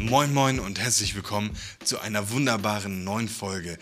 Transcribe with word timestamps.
Moin 0.00 0.32
Moin 0.32 0.60
und 0.60 0.78
herzlich 0.78 1.14
willkommen 1.14 1.50
zu 1.84 2.00
einer 2.00 2.30
wunderbaren 2.30 3.04
neuen 3.04 3.28
Folge 3.28 3.78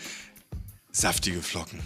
Saftige 0.91 1.41
Flocken. 1.41 1.81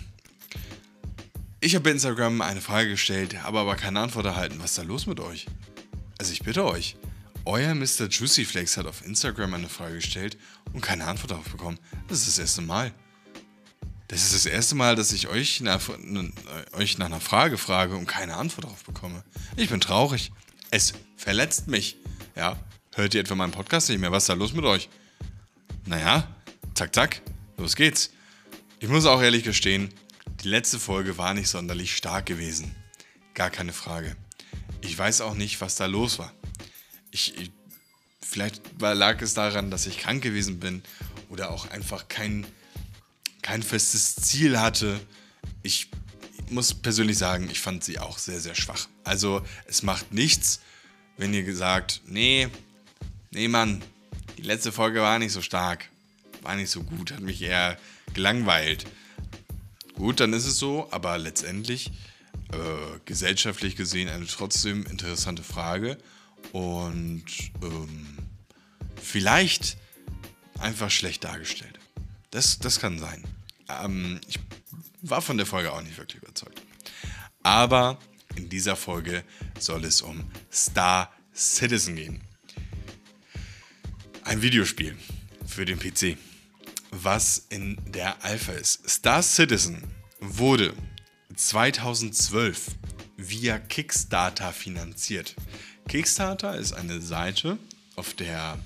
Ich 1.60 1.76
habe 1.76 1.83
bei 1.83 1.92
Instagram 1.92 2.42
eine 2.42 2.60
Frage 2.60 2.90
gestellt, 2.90 3.44
habe 3.44 3.60
aber 3.60 3.76
keine 3.76 3.99
Antwort 3.99 4.26
erhalten. 4.26 4.56
Was 4.58 4.72
ist 4.72 4.79
da 4.79 4.81
los 4.81 5.06
mit 5.06 5.19
euch? 5.19 5.46
Also 6.17 6.33
ich 6.33 6.42
bitte 6.42 6.65
euch, 6.65 6.96
euer 7.46 7.76
Mr. 7.76 8.08
Juicy 8.10 8.44
Flakes 8.44 8.76
hat 8.76 8.88
auf 8.88 9.06
Instagram 9.06 9.54
eine 9.54 9.69
Frage 9.69 9.96
gestellt 9.96 10.36
und 10.74 10.81
keine 10.81 11.06
Antwort 11.06 11.29
darauf 11.29 11.50
bekommen. 11.50 11.78
Das 12.08 12.18
ist 12.18 12.29
das 12.29 12.40
erste 12.40 12.63
Mal. 12.63 12.92
Das 14.08 14.24
ist 14.24 14.34
das 14.34 14.47
erste 14.47 14.74
Mal, 14.74 14.96
dass 14.96 15.12
ich 15.12 15.28
euch 15.28 15.62
nach, 15.62 15.79
euch 16.72 16.98
nach 16.98 17.05
einer 17.05 17.22
Frage 17.22 17.59
frage 17.59 17.95
und 17.95 18.08
keine 18.08 18.36
Antwort 18.36 18.66
darauf 18.66 18.84
bekomme. 18.84 19.23
Ich 19.58 19.70
bin 19.70 19.80
traurig. 19.80 20.31
Es 20.71 20.93
verletzt 21.17 21.67
mich. 21.67 21.97
Ja, 22.35 22.59
hört 22.95 23.13
ihr 23.13 23.21
etwa 23.21 23.35
meinen 23.35 23.52
Podcast 23.52 23.89
nicht 23.89 23.99
mehr? 23.99 24.11
Was 24.11 24.23
ist 24.23 24.29
da 24.29 24.33
los 24.33 24.53
mit 24.53 24.65
euch? 24.65 24.89
Naja, 25.85 26.27
zack, 26.75 26.93
zack, 26.93 27.21
los 27.57 27.75
geht's. 27.75 28.11
Ich 28.79 28.89
muss 28.89 29.05
auch 29.05 29.21
ehrlich 29.21 29.43
gestehen, 29.43 29.93
die 30.43 30.47
letzte 30.47 30.79
Folge 30.79 31.17
war 31.17 31.34
nicht 31.34 31.49
sonderlich 31.49 31.95
stark 31.95 32.25
gewesen. 32.25 32.75
Gar 33.34 33.49
keine 33.49 33.73
Frage. 33.73 34.15
Ich 34.81 34.98
weiß 34.98 35.21
auch 35.21 35.35
nicht, 35.35 35.61
was 35.61 35.75
da 35.75 35.85
los 35.85 36.20
war. 36.20 36.34
Ich, 37.11 37.37
ich 37.37 37.51
vielleicht 38.21 38.61
lag 38.79 39.21
es 39.21 39.34
daran, 39.34 39.71
dass 39.71 39.85
ich 39.85 39.99
krank 39.99 40.23
gewesen 40.23 40.59
bin 40.59 40.81
oder 41.29 41.51
auch 41.51 41.70
einfach 41.70 42.07
kein, 42.07 42.45
kein 43.41 43.63
festes 43.63 44.15
Ziel 44.15 44.59
hatte. 44.59 44.99
Ich 45.62 45.89
muss 46.49 46.73
persönlich 46.73 47.17
sagen, 47.17 47.49
ich 47.49 47.59
fand 47.59 47.84
sie 47.84 47.99
auch 47.99 48.17
sehr, 48.17 48.39
sehr 48.39 48.55
schwach. 48.55 48.87
Also 49.03 49.43
es 49.65 49.84
macht 49.84 50.13
nichts, 50.13 50.62
wenn 51.17 51.34
ihr 51.34 51.43
gesagt, 51.43 52.01
nee, 52.05 52.49
nee 53.34 53.48
Mann, 53.48 53.84
die 54.37 54.43
letzte 54.43 54.71
Folge 54.71 55.01
war 55.01 55.20
nicht 55.20 55.31
so 55.31 55.41
stark, 55.41 55.89
war 56.41 56.55
nicht 56.55 56.70
so 56.70 56.84
gut, 56.84 57.12
hat 57.12 57.21
mich 57.21 57.41
eher 57.41 57.77
gelangweilt. 58.13 58.85
Gut, 59.95 60.20
dann 60.20 60.34
ist 60.34 60.45
es 60.45 60.57
so, 60.57 60.87
aber 60.91 61.17
letztendlich 61.17 61.91
äh, 62.51 62.99
gesellschaftlich 63.05 63.75
gesehen 63.75 64.09
eine 64.09 64.25
trotzdem 64.25 64.86
interessante 64.86 65.44
Frage 65.44 65.98
und 66.52 67.25
ähm, 67.62 68.17
vielleicht 69.02 69.78
einfach 70.59 70.90
schlecht 70.90 71.23
dargestellt. 71.23 71.80
Das, 72.31 72.59
das 72.59 72.80
kann 72.80 73.00
sein. 73.00 73.23
Ähm, 73.70 74.20
ich 74.28 74.40
war 75.02 75.22
von 75.22 75.38
der 75.38 75.45
Folge 75.45 75.72
auch 75.72 75.81
nicht 75.81 75.97
wirklich 75.97 76.22
überzeugt. 76.22 76.62
Aber 77.44 78.00
in 78.36 78.50
dieser 78.50 78.75
Folge 78.75 79.23
soll 79.59 79.86
es 79.86 80.02
um 80.02 80.31
Star 80.52 81.12
Citizen 81.36 81.95
gehen. 81.95 82.22
Ein 84.26 84.42
Videospiel 84.42 84.98
für 85.46 85.66
den 85.66 85.78
PC, 85.78 86.18
was 86.92 87.46
in 87.50 87.78
der 87.86 88.24
Alpha 88.24 88.54
ist. 88.54 88.90
Star 88.90 89.22
Citizen 89.22 89.84
wurde 90.22 90.74
2012 91.36 92.68
via 93.18 93.60
Kickstarter 93.60 94.54
finanziert. 94.54 95.36
Kickstarter 95.90 96.56
ist 96.56 96.72
eine 96.72 97.02
Seite, 97.02 97.58
auf 97.98 98.14
der 98.14 98.58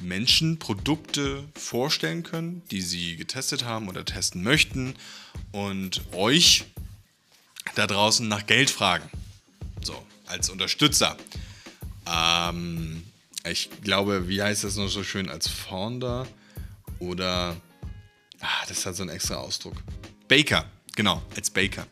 Menschen 0.00 0.58
Produkte 0.58 1.44
vorstellen 1.54 2.22
können, 2.22 2.62
die 2.70 2.80
sie 2.80 3.16
getestet 3.16 3.64
haben 3.64 3.88
oder 3.88 4.06
testen 4.06 4.42
möchten 4.42 4.94
und 5.52 6.02
euch 6.12 6.64
da 7.74 7.86
draußen 7.86 8.26
nach 8.26 8.46
Geld 8.46 8.70
fragen. 8.70 9.08
So, 9.82 10.02
als 10.26 10.48
Unterstützer. 10.48 11.18
Ähm, 12.06 13.04
ich 13.44 13.70
glaube, 13.82 14.28
wie 14.28 14.42
heißt 14.42 14.64
das 14.64 14.76
noch 14.76 14.88
so 14.88 15.02
schön, 15.02 15.28
als 15.28 15.48
Founder 15.48 16.26
oder. 16.98 17.56
Ah, 18.40 18.66
das 18.68 18.86
hat 18.86 18.96
so 18.96 19.02
einen 19.02 19.10
extra 19.10 19.36
Ausdruck. 19.36 19.74
Baker, 20.28 20.64
genau, 20.96 21.22
als 21.36 21.50
Baker. 21.50 21.86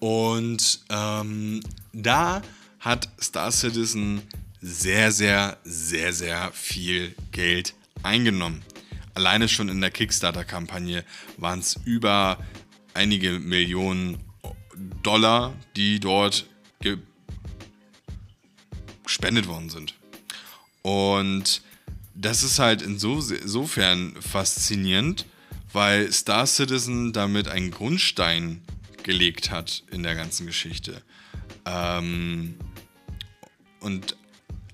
Und 0.00 0.80
ähm, 0.88 1.60
da 1.92 2.42
hat 2.80 3.08
Star 3.20 3.50
Citizen 3.52 4.22
sehr, 4.60 5.12
sehr, 5.12 5.58
sehr, 5.64 6.12
sehr 6.12 6.52
viel 6.52 7.14
Geld 7.32 7.74
eingenommen. 8.02 8.62
Alleine 9.14 9.48
schon 9.48 9.68
in 9.68 9.80
der 9.80 9.90
Kickstarter-Kampagne 9.90 11.04
waren 11.36 11.60
es 11.60 11.78
über 11.84 12.38
einige 12.94 13.38
Millionen 13.38 14.18
Dollar, 15.02 15.54
die 15.74 16.00
dort 16.00 16.46
gespendet 19.04 19.46
worden 19.46 19.70
sind. 19.70 19.94
Und 20.86 21.62
das 22.14 22.44
ist 22.44 22.60
halt 22.60 22.80
insofern 22.80 24.14
faszinierend, 24.22 25.26
weil 25.72 26.12
Star 26.12 26.46
Citizen 26.46 27.12
damit 27.12 27.48
einen 27.48 27.72
Grundstein 27.72 28.62
gelegt 29.02 29.50
hat 29.50 29.82
in 29.90 30.04
der 30.04 30.14
ganzen 30.14 30.46
Geschichte. 30.46 31.02
Ähm, 31.64 32.54
und 33.80 34.16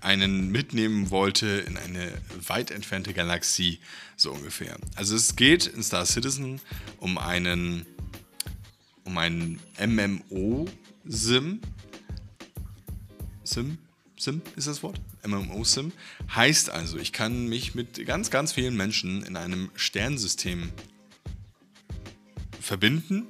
einen 0.02 0.52
mitnehmen 0.52 1.08
wollte 1.08 1.46
in 1.46 1.78
eine 1.78 2.12
weit 2.46 2.72
entfernte 2.72 3.14
Galaxie, 3.14 3.78
so 4.14 4.32
ungefähr. 4.32 4.76
Also 4.96 5.16
es 5.16 5.34
geht 5.34 5.66
in 5.66 5.82
Star 5.82 6.04
Citizen 6.04 6.60
um 6.98 7.16
einen, 7.16 7.86
um 9.04 9.16
einen 9.16 9.60
MMO-Sim. 9.80 11.62
Sim? 13.44 13.78
Sim 14.22 14.42
ist 14.56 14.68
das 14.68 14.82
Wort? 14.82 15.00
MMO-Sim. 15.26 15.92
Heißt 16.34 16.70
also, 16.70 16.98
ich 16.98 17.12
kann 17.12 17.48
mich 17.48 17.74
mit 17.74 18.04
ganz, 18.06 18.30
ganz 18.30 18.52
vielen 18.52 18.76
Menschen 18.76 19.22
in 19.24 19.36
einem 19.36 19.70
Sternsystem 19.74 20.70
verbinden 22.60 23.26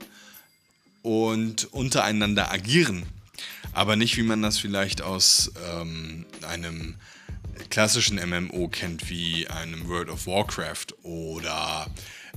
und 1.03 1.73
untereinander 1.73 2.53
agieren 2.53 3.07
aber 3.73 3.97
nicht 3.97 4.17
wie 4.17 4.23
man 4.23 4.43
das 4.43 4.59
vielleicht 4.59 5.03
aus 5.03 5.51
ähm, 5.71 6.27
einem 6.47 6.97
klassischen 7.71 8.17
MMO 8.17 8.69
kennt, 8.69 9.09
wie 9.09 9.49
einem 9.49 9.89
World 9.89 10.11
of 10.11 10.27
Warcraft 10.27 10.87
oder 11.03 11.87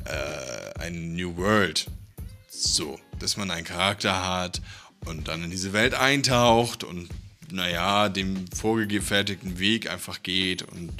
äh, 0.05 0.79
ein 0.79 1.13
New 1.13 1.35
World. 1.35 1.87
So, 2.49 2.99
dass 3.19 3.37
man 3.37 3.51
einen 3.51 3.65
Charakter 3.65 4.25
hat 4.25 4.61
und 5.05 5.27
dann 5.27 5.43
in 5.43 5.51
diese 5.51 5.73
Welt 5.73 5.93
eintaucht 5.93 6.83
und 6.83 7.09
naja, 7.51 8.09
dem 8.09 8.45
vorgefertigten 8.47 9.59
Weg 9.59 9.89
einfach 9.89 10.23
geht 10.23 10.63
und 10.63 10.91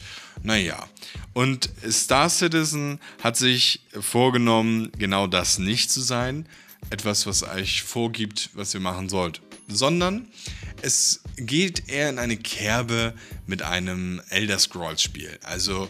naja. 0.44 0.88
Und 1.34 1.70
Star 1.90 2.30
Citizen 2.30 3.00
hat 3.24 3.38
sich 3.38 3.82
vorgenommen, 4.00 4.92
genau 4.98 5.28
das 5.28 5.58
nicht 5.58 5.92
zu 5.92 6.02
sein. 6.02 6.48
Etwas, 6.92 7.26
was 7.26 7.42
euch 7.42 7.82
vorgibt, 7.82 8.52
was 8.54 8.74
ihr 8.74 8.80
machen 8.80 9.10
sollt 9.10 9.42
sondern 9.68 10.28
es 10.82 11.22
geht 11.38 11.90
eher 11.90 12.10
in 12.10 12.20
eine 12.20 12.38
Kerbe 12.38 13.14
mit 13.48 13.62
einem 13.62 14.22
Elder 14.30 14.60
Scrolls 14.60 15.02
Spiel. 15.02 15.40
Also 15.44 15.90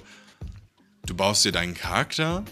du 1.06 1.16
baust 1.16 1.46
dir 1.46 1.52
deinen 1.52 1.74
Charakter 1.74 2.44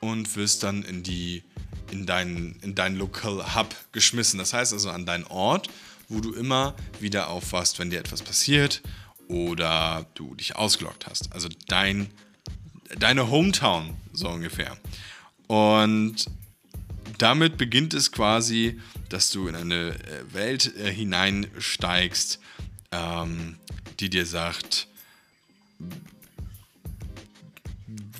und 0.00 0.36
wirst 0.36 0.62
dann 0.62 0.82
in 0.82 1.02
die 1.02 1.42
in 1.90 2.06
deinen 2.06 2.56
in 2.62 2.74
dein 2.74 2.96
Local 2.96 3.54
Hub 3.54 3.74
geschmissen. 3.92 4.38
Das 4.38 4.52
heißt 4.52 4.72
also 4.72 4.90
an 4.90 5.06
deinen 5.06 5.24
Ort, 5.24 5.68
wo 6.08 6.20
du 6.20 6.32
immer 6.34 6.74
wieder 7.00 7.28
aufwachst, 7.28 7.78
wenn 7.78 7.90
dir 7.90 8.00
etwas 8.00 8.22
passiert 8.22 8.82
oder 9.28 10.06
du 10.14 10.34
dich 10.34 10.56
ausgelockt 10.56 11.06
hast. 11.06 11.32
Also 11.32 11.48
dein 11.68 12.10
deine 12.98 13.30
Hometown 13.30 13.96
so 14.12 14.28
ungefähr. 14.28 14.76
Und 15.46 16.26
damit 17.18 17.56
beginnt 17.56 17.94
es 17.94 18.12
quasi, 18.12 18.80
dass 19.08 19.30
du 19.30 19.46
in 19.48 19.54
eine 19.54 19.90
äh, 19.90 20.34
Welt 20.34 20.74
äh, 20.76 20.92
hineinsteigst, 20.92 22.40
ähm, 22.92 23.56
die 24.00 24.10
dir 24.10 24.26
sagt, 24.26 24.88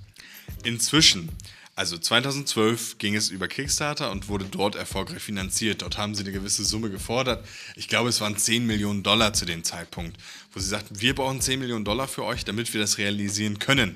Inzwischen 0.64 1.30
also 1.78 1.96
2012 1.96 2.98
ging 2.98 3.14
es 3.14 3.28
über 3.28 3.46
Kickstarter 3.46 4.10
und 4.10 4.26
wurde 4.26 4.46
dort 4.46 4.74
erfolgreich 4.74 5.22
finanziert. 5.22 5.82
Dort 5.82 5.96
haben 5.96 6.16
sie 6.16 6.24
eine 6.24 6.32
gewisse 6.32 6.64
Summe 6.64 6.90
gefordert. 6.90 7.46
Ich 7.76 7.86
glaube, 7.86 8.08
es 8.08 8.20
waren 8.20 8.36
10 8.36 8.66
Millionen 8.66 9.04
Dollar 9.04 9.32
zu 9.32 9.44
dem 9.44 9.62
Zeitpunkt, 9.62 10.16
wo 10.52 10.58
sie 10.58 10.66
sagten, 10.66 11.00
wir 11.00 11.14
brauchen 11.14 11.40
10 11.40 11.60
Millionen 11.60 11.84
Dollar 11.84 12.08
für 12.08 12.24
euch, 12.24 12.44
damit 12.44 12.74
wir 12.74 12.80
das 12.80 12.98
realisieren 12.98 13.60
können. 13.60 13.94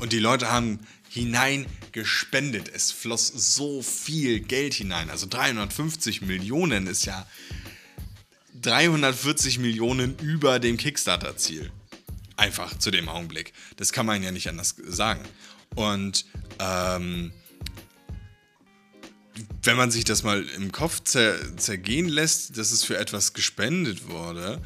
Und 0.00 0.12
die 0.12 0.18
Leute 0.18 0.50
haben 0.50 0.80
hineingespendet. 1.08 2.68
Es 2.68 2.90
floss 2.90 3.28
so 3.28 3.80
viel 3.80 4.40
Geld 4.40 4.74
hinein. 4.74 5.08
Also 5.08 5.28
350 5.28 6.22
Millionen 6.22 6.88
ist 6.88 7.04
ja 7.04 7.28
340 8.62 9.58
Millionen 9.58 10.16
über 10.18 10.58
dem 10.58 10.76
Kickstarter-Ziel. 10.76 11.70
Einfach 12.36 12.78
zu 12.78 12.90
dem 12.90 13.08
Augenblick. 13.08 13.52
Das 13.76 13.92
kann 13.92 14.06
man 14.06 14.22
ja 14.22 14.32
nicht 14.32 14.48
anders 14.48 14.74
sagen. 14.88 15.22
Und 15.74 16.24
ähm, 16.58 17.32
wenn 19.62 19.76
man 19.76 19.90
sich 19.90 20.04
das 20.04 20.22
mal 20.22 20.42
im 20.56 20.72
Kopf 20.72 21.02
zer 21.04 21.56
zergehen 21.56 22.08
lässt, 22.08 22.56
dass 22.56 22.72
es 22.72 22.84
für 22.84 22.96
etwas 22.96 23.32
gespendet 23.34 24.08
wurde, 24.08 24.60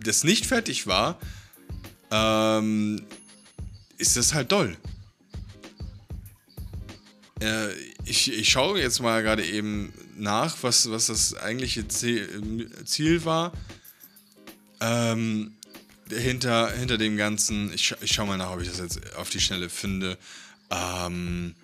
das 0.00 0.24
nicht 0.24 0.46
fertig 0.46 0.86
war, 0.86 1.18
ähm, 2.10 3.04
ist 3.98 4.16
das 4.16 4.34
halt 4.34 4.52
doll. 4.52 4.76
Äh, 7.40 7.72
ich, 8.04 8.32
ich 8.32 8.48
schaue 8.48 8.80
jetzt 8.80 9.00
mal 9.00 9.22
gerade 9.22 9.44
eben 9.44 9.92
nach, 10.16 10.56
was, 10.62 10.90
was 10.90 11.06
das 11.06 11.34
eigentliche 11.34 11.86
Ziel 11.88 13.24
war. 13.24 13.52
Ähm, 14.80 15.56
hinter, 16.08 16.70
hinter 16.72 16.98
dem 16.98 17.16
Ganzen, 17.16 17.72
ich, 17.72 17.94
ich 18.00 18.12
schaue 18.12 18.26
mal 18.26 18.36
nach, 18.36 18.50
ob 18.50 18.60
ich 18.60 18.68
das 18.68 18.78
jetzt 18.78 19.16
auf 19.16 19.30
die 19.30 19.40
Schnelle 19.40 19.68
finde. 19.68 20.18
Ähm, 20.70 21.54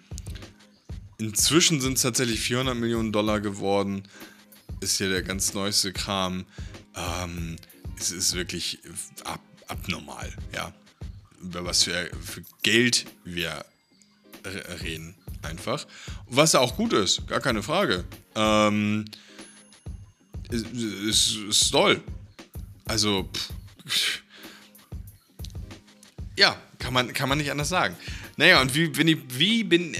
inzwischen 1.19 1.81
sind 1.81 1.95
es 1.95 2.03
tatsächlich 2.03 2.41
400 2.41 2.77
Millionen 2.77 3.13
Dollar 3.13 3.41
geworden. 3.41 4.03
Ist 4.81 4.99
hier 4.99 5.09
der 5.09 5.23
ganz 5.23 5.55
neueste 5.55 5.93
Kram. 5.93 6.45
Ähm, 6.97 7.57
es 7.99 8.11
ist 8.11 8.35
wirklich 8.35 8.81
ab, 9.25 9.41
abnormal, 9.69 10.33
ja. 10.55 10.73
Über 11.41 11.65
was 11.65 11.85
für, 11.85 12.11
für 12.21 12.43
Geld 12.63 13.07
wir 13.25 13.65
reden, 14.83 15.15
einfach. 15.43 15.87
Was 16.27 16.53
ja 16.53 16.61
auch 16.61 16.77
gut 16.77 16.93
ist, 16.93 17.27
gar 17.27 17.41
keine 17.41 17.63
Frage. 17.63 18.05
Ähm, 18.35 19.05
ist, 20.51 21.37
ist, 21.49 21.71
toll. 21.71 22.03
Also, 22.87 23.29
pff, 23.87 24.23
ja, 26.37 26.57
kann 26.79 26.93
man, 26.93 27.13
kann 27.13 27.29
man 27.29 27.39
nicht 27.39 27.51
anders 27.51 27.69
sagen. 27.69 27.97
Naja, 28.37 28.61
und 28.61 28.75
wie 28.75 28.89
bin 28.89 29.09
ich, 29.09 29.19
wie 29.29 29.65
bin, 29.65 29.95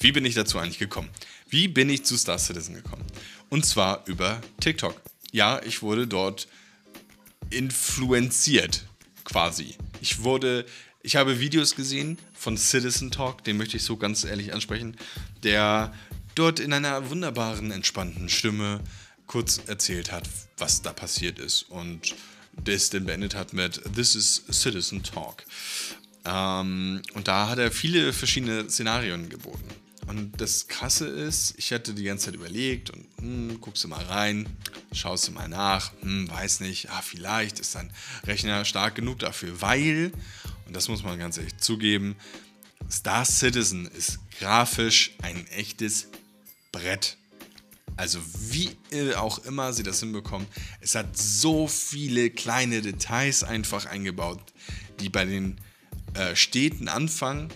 wie 0.00 0.12
bin 0.12 0.24
ich 0.24 0.34
dazu 0.34 0.58
eigentlich 0.58 0.78
gekommen? 0.78 1.10
Wie 1.48 1.68
bin 1.68 1.90
ich 1.90 2.04
zu 2.04 2.16
Star 2.16 2.38
Citizen 2.38 2.74
gekommen? 2.74 3.04
Und 3.48 3.64
zwar 3.66 4.06
über 4.06 4.40
TikTok. 4.60 5.00
Ja, 5.32 5.60
ich 5.62 5.82
wurde 5.82 6.06
dort 6.06 6.48
influenziert, 7.50 8.84
quasi. 9.24 9.76
Ich 10.00 10.22
wurde, 10.22 10.66
ich 11.02 11.16
habe 11.16 11.40
Videos 11.40 11.74
gesehen 11.74 12.18
von 12.34 12.56
Citizen 12.56 13.10
Talk, 13.10 13.44
den 13.44 13.56
möchte 13.56 13.76
ich 13.76 13.82
so 13.82 13.96
ganz 13.96 14.24
ehrlich 14.24 14.52
ansprechen, 14.52 14.96
der 15.42 15.94
dort 16.34 16.60
in 16.60 16.72
einer 16.72 17.10
wunderbaren, 17.10 17.70
entspannten 17.70 18.28
Stimme 18.28 18.80
kurz 19.26 19.60
erzählt 19.66 20.12
hat, 20.12 20.28
was 20.56 20.82
da 20.82 20.92
passiert 20.92 21.38
ist 21.38 21.62
und 21.62 22.14
das 22.52 22.90
dann 22.90 23.06
beendet 23.06 23.34
hat 23.34 23.52
mit 23.52 23.80
This 23.94 24.14
is 24.14 24.42
Citizen 24.50 25.02
Talk. 25.02 25.44
Ähm, 26.24 27.02
und 27.14 27.28
da 27.28 27.48
hat 27.48 27.58
er 27.58 27.70
viele 27.70 28.12
verschiedene 28.12 28.68
Szenarien 28.68 29.28
geboten. 29.28 29.64
Und 30.08 30.40
das 30.40 30.68
Krasse 30.68 31.06
ist, 31.06 31.54
ich 31.58 31.70
hatte 31.72 31.92
die 31.92 32.04
ganze 32.04 32.26
Zeit 32.26 32.34
überlegt 32.34 32.90
und 32.90 33.06
hm, 33.18 33.60
guckst 33.60 33.84
du 33.84 33.88
mal 33.88 34.02
rein, 34.04 34.48
schaust 34.92 35.28
du 35.28 35.32
mal 35.32 35.48
nach, 35.48 35.92
hm, 36.00 36.30
weiß 36.30 36.60
nicht, 36.60 36.90
ah, 36.90 37.02
vielleicht 37.02 37.60
ist 37.60 37.74
dein 37.74 37.92
Rechner 38.24 38.64
stark 38.64 38.94
genug 38.94 39.18
dafür, 39.18 39.60
weil, 39.60 40.12
und 40.68 40.76
das 40.76 40.88
muss 40.88 41.02
man 41.02 41.18
ganz 41.18 41.38
ehrlich 41.38 41.56
zugeben, 41.58 42.16
Star 42.90 43.24
Citizen 43.24 43.86
ist 43.86 44.18
grafisch 44.38 45.12
ein 45.22 45.46
echtes 45.48 46.08
Brett. 46.70 47.16
Also 47.96 48.20
wie 48.50 48.70
auch 49.16 49.44
immer 49.44 49.72
sie 49.72 49.82
das 49.82 50.00
hinbekommen, 50.00 50.46
es 50.80 50.94
hat 50.94 51.18
so 51.18 51.66
viele 51.66 52.30
kleine 52.30 52.80
Details 52.80 53.42
einfach 53.42 53.86
eingebaut, 53.86 54.40
die 55.00 55.08
bei 55.08 55.24
den 55.24 55.56
äh, 56.14 56.36
Städten 56.36 56.88
anfangen 56.88 57.48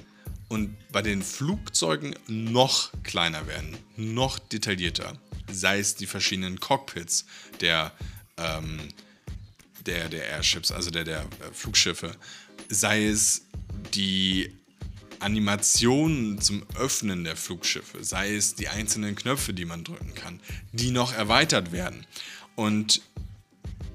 und 0.48 0.76
bei 0.90 1.00
den 1.00 1.22
Flugzeugen 1.22 2.14
noch 2.26 2.90
kleiner 3.04 3.46
werden, 3.46 3.76
noch 3.96 4.38
detaillierter. 4.38 5.16
Sei 5.50 5.78
es 5.78 5.94
die 5.94 6.06
verschiedenen 6.06 6.60
Cockpits 6.60 7.24
der, 7.60 7.92
ähm, 8.36 8.88
der, 9.86 10.08
der 10.08 10.26
Airships, 10.26 10.72
also 10.72 10.90
der, 10.90 11.04
der 11.04 11.20
äh, 11.20 11.52
Flugschiffe, 11.52 12.16
sei 12.72 13.06
es 13.06 13.42
die 13.94 14.50
Animationen 15.20 16.40
zum 16.40 16.64
Öffnen 16.76 17.24
der 17.24 17.36
Flugschiffe, 17.36 18.02
sei 18.02 18.34
es 18.34 18.54
die 18.54 18.68
einzelnen 18.68 19.14
Knöpfe, 19.14 19.54
die 19.54 19.64
man 19.64 19.84
drücken 19.84 20.14
kann, 20.14 20.40
die 20.72 20.90
noch 20.90 21.12
erweitert 21.12 21.70
werden. 21.70 22.06
Und 22.56 23.02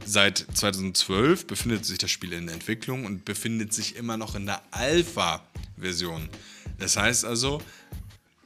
seit 0.05 0.45
2012 0.53 1.47
befindet 1.47 1.85
sich 1.85 1.97
das 1.97 2.11
Spiel 2.11 2.33
in 2.33 2.45
der 2.45 2.55
Entwicklung 2.55 3.05
und 3.05 3.25
befindet 3.25 3.73
sich 3.73 3.95
immer 3.97 4.15
noch 4.15 4.35
in 4.35 4.45
der 4.45 4.61
Alpha-Version. 4.71 6.29
Das 6.79 6.95
heißt 6.95 7.25
also, 7.25 7.61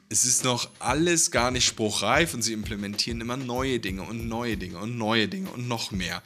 es 0.10 0.26
ist 0.26 0.44
noch 0.44 0.70
alles 0.80 1.32
gar 1.32 1.52
nicht 1.52 1.66
spruchreif 1.66 2.34
und 2.34 2.42
sie 2.42 2.54
implementieren 2.54 3.22
immer 3.22 3.38
neue 3.38 3.80
Dinge 3.80 4.04
und 4.04 4.28
neue 4.28 4.58
Dinge 4.58 4.80
und 4.80 4.98
neue 4.98 5.28
Dinge 5.28 5.50
und 5.52 5.68
noch 5.68 5.92
mehr. 5.92 6.24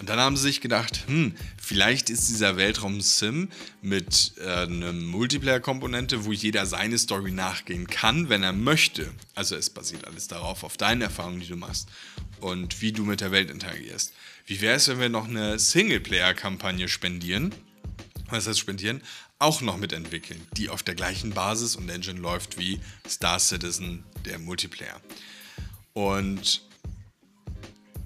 Und 0.00 0.08
dann 0.08 0.18
haben 0.18 0.34
sie 0.34 0.44
sich 0.44 0.62
gedacht, 0.62 1.04
hm, 1.08 1.34
vielleicht 1.60 2.08
ist 2.08 2.30
dieser 2.30 2.56
Weltraum-Sim 2.56 3.50
mit 3.82 4.32
äh, 4.38 4.62
einer 4.62 4.94
Multiplayer-Komponente, 4.94 6.24
wo 6.24 6.32
jeder 6.32 6.64
seine 6.64 6.96
Story 6.96 7.32
nachgehen 7.32 7.86
kann, 7.86 8.30
wenn 8.30 8.42
er 8.42 8.54
möchte. 8.54 9.12
Also 9.34 9.56
es 9.56 9.68
basiert 9.68 10.06
alles 10.06 10.26
darauf, 10.26 10.64
auf 10.64 10.78
deinen 10.78 11.02
Erfahrungen, 11.02 11.40
die 11.40 11.48
du 11.48 11.56
machst 11.56 11.90
und 12.40 12.80
wie 12.80 12.92
du 12.92 13.04
mit 13.04 13.20
der 13.20 13.30
Welt 13.30 13.50
interagierst. 13.50 14.14
Wie 14.46 14.62
wäre 14.62 14.76
es, 14.76 14.88
wenn 14.88 15.00
wir 15.00 15.10
noch 15.10 15.28
eine 15.28 15.58
Singleplayer-Kampagne 15.58 16.88
spendieren? 16.88 17.54
Was 18.30 18.48
heißt 18.48 18.58
spendieren? 18.58 19.02
Auch 19.38 19.60
noch 19.60 19.76
mitentwickeln, 19.76 20.40
die 20.56 20.70
auf 20.70 20.82
der 20.82 20.94
gleichen 20.94 21.32
Basis 21.32 21.76
und 21.76 21.90
Engine 21.90 22.20
läuft 22.20 22.58
wie 22.58 22.80
Star 23.06 23.38
Citizen, 23.38 24.04
der 24.24 24.38
Multiplayer. 24.38 24.98
Und 25.92 26.62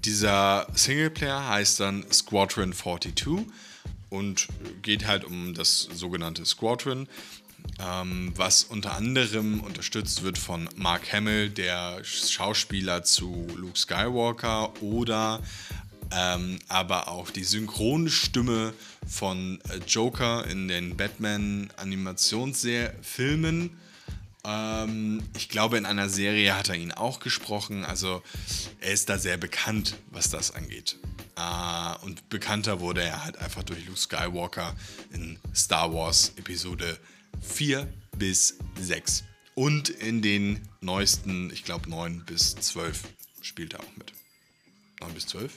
dieser 0.05 0.67
Singleplayer 0.73 1.47
heißt 1.47 1.79
dann 1.79 2.05
Squadron 2.11 2.73
42 2.73 3.45
und 4.09 4.47
geht 4.81 5.07
halt 5.07 5.23
um 5.25 5.53
das 5.53 5.87
sogenannte 5.93 6.45
Squadron, 6.45 7.07
ähm, 7.79 8.33
was 8.35 8.63
unter 8.63 8.95
anderem 8.95 9.61
unterstützt 9.61 10.23
wird 10.23 10.37
von 10.37 10.69
Mark 10.75 11.11
Hamill, 11.11 11.49
der 11.49 12.03
Schauspieler 12.03 13.03
zu 13.03 13.47
Luke 13.55 13.77
Skywalker 13.77 14.79
oder 14.81 15.41
ähm, 16.11 16.59
aber 16.67 17.07
auch 17.07 17.31
die 17.31 17.43
Synchronstimme 17.43 18.73
von 19.07 19.59
äh, 19.69 19.79
Joker 19.87 20.45
in 20.45 20.67
den 20.67 20.95
Batman-Animationsfilmen 20.95 23.71
ähm, 24.45 25.23
ich 25.35 25.49
glaube, 25.49 25.77
in 25.77 25.85
einer 25.85 26.09
Serie 26.09 26.55
hat 26.55 26.69
er 26.69 26.75
ihn 26.75 26.91
auch 26.91 27.19
gesprochen. 27.19 27.83
Also 27.83 28.21
er 28.79 28.91
ist 28.91 29.09
da 29.09 29.17
sehr 29.17 29.37
bekannt, 29.37 29.95
was 30.11 30.29
das 30.29 30.51
angeht. 30.51 30.97
Äh, 31.35 32.05
und 32.05 32.29
bekannter 32.29 32.79
wurde 32.79 33.03
er 33.03 33.23
halt 33.23 33.37
einfach 33.37 33.63
durch 33.63 33.85
Luke 33.85 33.99
Skywalker 33.99 34.75
in 35.13 35.39
Star 35.53 35.93
Wars 35.93 36.33
Episode 36.37 36.99
4 37.41 37.87
bis 38.17 38.57
6. 38.79 39.23
Und 39.55 39.89
in 39.89 40.21
den 40.21 40.67
neuesten, 40.81 41.49
ich 41.51 41.63
glaube 41.63 41.89
9 41.89 42.25
bis 42.25 42.55
12 42.55 43.03
spielt 43.41 43.73
er 43.73 43.79
auch 43.79 43.97
mit. 43.97 44.13
9 45.01 45.13
bis 45.13 45.27
12? 45.27 45.53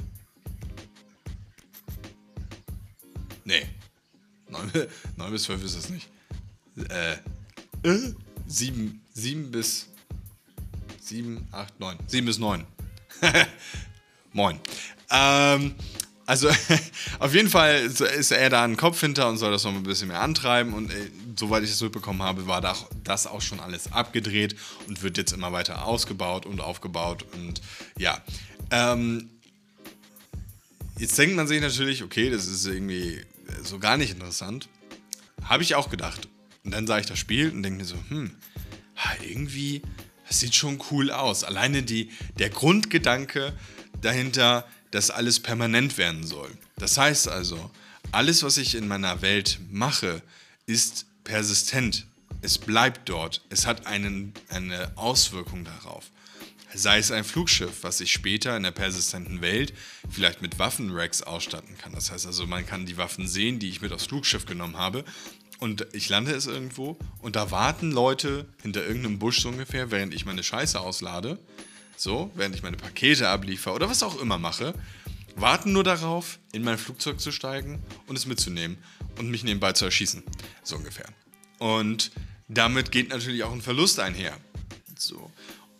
Nee. 3.44 3.66
9, 4.48 4.70
9 5.16 5.30
bis 5.32 5.42
12 5.44 5.64
ist 5.64 5.74
es 5.74 5.88
nicht. 5.90 6.08
Äh. 6.88 7.16
äh? 7.82 8.14
7, 8.48 9.00
7 9.14 9.50
bis 9.50 9.88
sieben, 11.08 11.46
acht, 11.52 11.78
neun. 11.80 11.96
Sieben 12.06 12.26
bis 12.26 12.38
neun. 12.38 12.64
Moin. 14.32 14.60
Ähm, 15.10 15.74
also 16.26 16.50
auf 17.18 17.34
jeden 17.34 17.48
Fall 17.48 17.86
ist 17.86 18.30
er 18.30 18.50
da 18.50 18.64
ein 18.64 18.76
Kopf 18.76 19.00
hinter 19.00 19.28
und 19.28 19.38
soll 19.38 19.50
das 19.50 19.64
noch 19.64 19.74
ein 19.74 19.82
bisschen 19.82 20.08
mehr 20.08 20.20
antreiben. 20.20 20.74
Und 20.74 20.90
äh, 20.90 21.10
soweit 21.38 21.62
ich 21.62 21.70
es 21.70 21.80
mitbekommen 21.80 22.22
habe, 22.22 22.46
war 22.46 22.60
das 23.04 23.26
auch 23.26 23.40
schon 23.40 23.60
alles 23.60 23.92
abgedreht 23.92 24.54
und 24.86 25.02
wird 25.02 25.16
jetzt 25.16 25.32
immer 25.32 25.52
weiter 25.52 25.84
ausgebaut 25.86 26.46
und 26.46 26.60
aufgebaut. 26.60 27.24
Und 27.32 27.62
ja, 27.96 28.22
ähm, 28.70 29.30
jetzt 30.98 31.16
denkt 31.18 31.36
man 31.36 31.46
sich 31.46 31.60
natürlich, 31.60 32.02
okay, 32.02 32.30
das 32.30 32.46
ist 32.46 32.66
irgendwie 32.66 33.22
so 33.62 33.78
gar 33.78 33.96
nicht 33.96 34.10
interessant. 34.10 34.68
Habe 35.42 35.62
ich 35.62 35.74
auch 35.74 35.88
gedacht. 35.88 36.28
Und 36.64 36.72
dann 36.72 36.86
sah 36.86 36.98
ich 36.98 37.06
das 37.06 37.18
Spiel 37.18 37.50
und 37.50 37.62
denke 37.62 37.78
mir 37.78 37.84
so, 37.84 37.96
hm, 38.08 38.30
irgendwie, 39.22 39.82
das 40.26 40.40
sieht 40.40 40.54
schon 40.54 40.82
cool 40.90 41.10
aus. 41.10 41.44
Alleine 41.44 41.82
die, 41.82 42.10
der 42.38 42.50
Grundgedanke 42.50 43.52
dahinter, 44.00 44.66
dass 44.90 45.10
alles 45.10 45.40
permanent 45.40 45.98
werden 45.98 46.26
soll. 46.26 46.50
Das 46.76 46.98
heißt 46.98 47.28
also, 47.28 47.70
alles, 48.12 48.42
was 48.42 48.56
ich 48.56 48.74
in 48.74 48.88
meiner 48.88 49.22
Welt 49.22 49.58
mache, 49.70 50.22
ist 50.66 51.06
persistent. 51.24 52.06
Es 52.40 52.58
bleibt 52.58 53.08
dort. 53.08 53.44
Es 53.50 53.66
hat 53.66 53.86
einen, 53.86 54.32
eine 54.48 54.92
Auswirkung 54.96 55.64
darauf. 55.64 56.10
Sei 56.74 56.98
es 56.98 57.10
ein 57.10 57.24
Flugschiff, 57.24 57.82
was 57.82 58.00
ich 58.00 58.12
später 58.12 58.56
in 58.56 58.62
der 58.62 58.70
persistenten 58.70 59.40
Welt 59.40 59.72
vielleicht 60.10 60.42
mit 60.42 60.58
Waffenracks 60.58 61.22
ausstatten 61.22 61.76
kann. 61.78 61.92
Das 61.92 62.10
heißt 62.10 62.26
also, 62.26 62.46
man 62.46 62.66
kann 62.66 62.86
die 62.86 62.98
Waffen 62.98 63.26
sehen, 63.26 63.58
die 63.58 63.70
ich 63.70 63.80
mit 63.80 63.92
aufs 63.92 64.06
Flugschiff 64.06 64.44
genommen 64.44 64.76
habe. 64.76 65.04
Und 65.58 65.86
ich 65.92 66.08
lande 66.08 66.32
es 66.32 66.46
irgendwo 66.46 66.96
und 67.20 67.34
da 67.34 67.50
warten 67.50 67.90
Leute 67.90 68.46
hinter 68.62 68.86
irgendeinem 68.86 69.18
Busch 69.18 69.40
so 69.40 69.48
ungefähr, 69.48 69.90
während 69.90 70.14
ich 70.14 70.24
meine 70.24 70.42
Scheiße 70.42 70.80
auslade 70.80 71.38
so, 71.98 72.30
während 72.34 72.54
ich 72.54 72.62
meine 72.62 72.76
Pakete 72.76 73.28
abliefere 73.28 73.74
oder 73.74 73.90
was 73.90 74.02
auch 74.02 74.20
immer 74.20 74.38
mache, 74.38 74.72
warten 75.34 75.72
nur 75.72 75.84
darauf, 75.84 76.38
in 76.52 76.62
mein 76.62 76.78
Flugzeug 76.78 77.20
zu 77.20 77.32
steigen 77.32 77.82
und 78.06 78.16
es 78.16 78.26
mitzunehmen 78.26 78.78
und 79.18 79.30
mich 79.30 79.44
nebenbei 79.44 79.72
zu 79.72 79.84
erschießen. 79.84 80.22
So 80.62 80.76
ungefähr. 80.76 81.06
Und 81.58 82.12
damit 82.46 82.92
geht 82.92 83.10
natürlich 83.10 83.42
auch 83.42 83.52
ein 83.52 83.62
Verlust 83.62 83.98
einher. 83.98 84.36
So. 84.96 85.30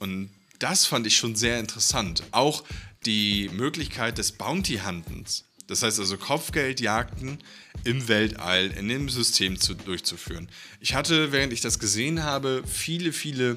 Und 0.00 0.30
das 0.58 0.86
fand 0.86 1.06
ich 1.06 1.16
schon 1.16 1.36
sehr 1.36 1.60
interessant. 1.60 2.24
Auch 2.32 2.64
die 3.06 3.48
Möglichkeit 3.50 4.18
des 4.18 4.32
Bounty-Huntens. 4.32 5.44
Das 5.68 5.82
heißt 5.82 6.00
also 6.00 6.16
Kopfgeldjagden 6.16 7.38
im 7.84 8.08
Weltall, 8.08 8.72
in 8.76 8.88
dem 8.88 9.08
System 9.08 9.60
zu, 9.60 9.74
durchzuführen. 9.74 10.48
Ich 10.80 10.94
hatte, 10.94 11.30
während 11.30 11.52
ich 11.52 11.60
das 11.60 11.78
gesehen 11.78 12.24
habe, 12.24 12.64
viele, 12.66 13.12
viele 13.12 13.56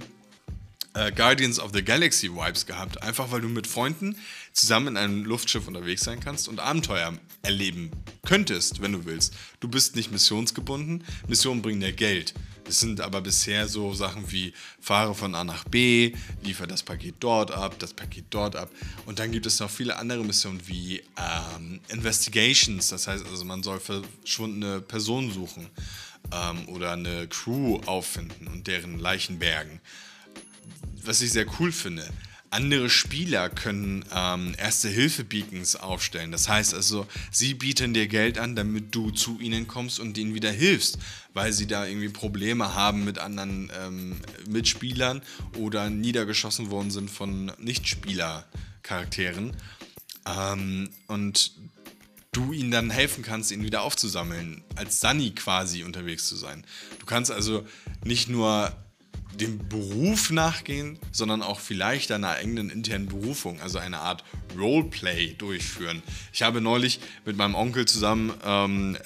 äh, 0.93 1.11
Guardians 1.11 1.59
of 1.59 1.71
the 1.73 1.83
Galaxy 1.83 2.29
Vibes 2.29 2.65
gehabt. 2.65 3.01
Einfach 3.01 3.31
weil 3.31 3.41
du 3.41 3.49
mit 3.49 3.65
Freunden 3.65 4.17
zusammen 4.53 4.89
in 4.89 4.97
einem 4.97 5.25
Luftschiff 5.25 5.67
unterwegs 5.67 6.03
sein 6.03 6.19
kannst 6.19 6.47
und 6.47 6.59
Abenteuer 6.59 7.13
erleben 7.41 7.91
könntest, 8.23 8.81
wenn 8.81 8.91
du 8.91 9.05
willst. 9.05 9.33
Du 9.59 9.67
bist 9.67 9.95
nicht 9.95 10.11
missionsgebunden. 10.11 11.03
Missionen 11.27 11.61
bringen 11.61 11.81
dir 11.81 11.93
Geld. 11.93 12.33
Das 12.65 12.79
sind 12.79 13.01
aber 13.01 13.21
bisher 13.21 13.67
so 13.67 13.93
Sachen 13.93 14.31
wie 14.31 14.53
fahre 14.79 15.15
von 15.15 15.33
A 15.35 15.43
nach 15.43 15.63
B, 15.65 16.13
liefere 16.43 16.67
das 16.67 16.83
Paket 16.83 17.15
dort 17.19 17.51
ab, 17.51 17.75
das 17.79 17.93
Paket 17.93 18.25
dort 18.29 18.55
ab. 18.55 18.69
Und 19.05 19.19
dann 19.19 19.31
gibt 19.31 19.45
es 19.45 19.59
noch 19.59 19.69
viele 19.69 19.97
andere 19.97 20.23
Missionen 20.23 20.61
wie 20.67 21.01
ähm, 21.17 21.79
Investigations. 21.89 22.89
Das 22.89 23.07
heißt 23.07 23.25
also, 23.25 23.45
man 23.45 23.63
soll 23.63 23.79
verschwundene 23.79 24.79
Personen 24.81 25.31
suchen 25.31 25.69
ähm, 26.31 26.69
oder 26.69 26.91
eine 26.91 27.27
Crew 27.27 27.81
auffinden 27.87 28.47
und 28.47 28.67
deren 28.67 28.99
Leichen 28.99 29.39
bergen 29.39 29.81
was 31.03 31.21
ich 31.21 31.31
sehr 31.31 31.45
cool 31.59 31.71
finde, 31.71 32.07
andere 32.51 32.89
Spieler 32.89 33.49
können 33.49 34.05
ähm, 34.13 34.53
Erste-Hilfe-Beacons 34.57 35.77
aufstellen. 35.77 36.31
Das 36.31 36.49
heißt 36.49 36.73
also, 36.73 37.07
sie 37.31 37.53
bieten 37.53 37.93
dir 37.93 38.07
Geld 38.07 38.37
an, 38.37 38.55
damit 38.55 38.93
du 38.93 39.09
zu 39.11 39.39
ihnen 39.39 39.67
kommst 39.67 39.99
und 39.99 40.17
ihnen 40.17 40.35
wieder 40.35 40.51
hilfst, 40.51 40.97
weil 41.33 41.53
sie 41.53 41.65
da 41.65 41.85
irgendwie 41.85 42.09
Probleme 42.09 42.75
haben 42.75 43.05
mit 43.05 43.19
anderen 43.19 43.71
ähm, 43.81 44.17
Mitspielern 44.49 45.21
oder 45.57 45.89
niedergeschossen 45.89 46.69
worden 46.69 46.91
sind 46.91 47.09
von 47.09 47.53
Nichtspieler-Charakteren. 47.57 49.55
Ähm, 50.25 50.89
und 51.07 51.53
du 52.33 52.51
ihnen 52.51 52.71
dann 52.71 52.89
helfen 52.89 53.23
kannst, 53.23 53.51
ihn 53.51 53.63
wieder 53.63 53.83
aufzusammeln, 53.83 54.61
als 54.75 54.99
Sunny 54.99 55.31
quasi 55.31 55.83
unterwegs 55.83 56.27
zu 56.27 56.35
sein. 56.35 56.65
Du 56.99 57.05
kannst 57.05 57.31
also 57.31 57.65
nicht 58.03 58.27
nur 58.27 58.75
dem 59.39 59.67
Beruf 59.69 60.29
nachgehen, 60.29 60.99
sondern 61.11 61.41
auch 61.41 61.59
vielleicht 61.59 62.11
einer 62.11 62.29
eigenen 62.31 62.69
internen 62.69 63.07
Berufung, 63.07 63.59
also 63.61 63.79
eine 63.79 63.99
Art 63.99 64.23
Roleplay 64.57 65.33
durchführen. 65.33 66.03
Ich 66.33 66.41
habe 66.41 66.61
neulich 66.61 66.99
mit 67.25 67.37
meinem 67.37 67.55
Onkel 67.55 67.85
zusammen 67.85 68.33
ähm, 68.43 68.97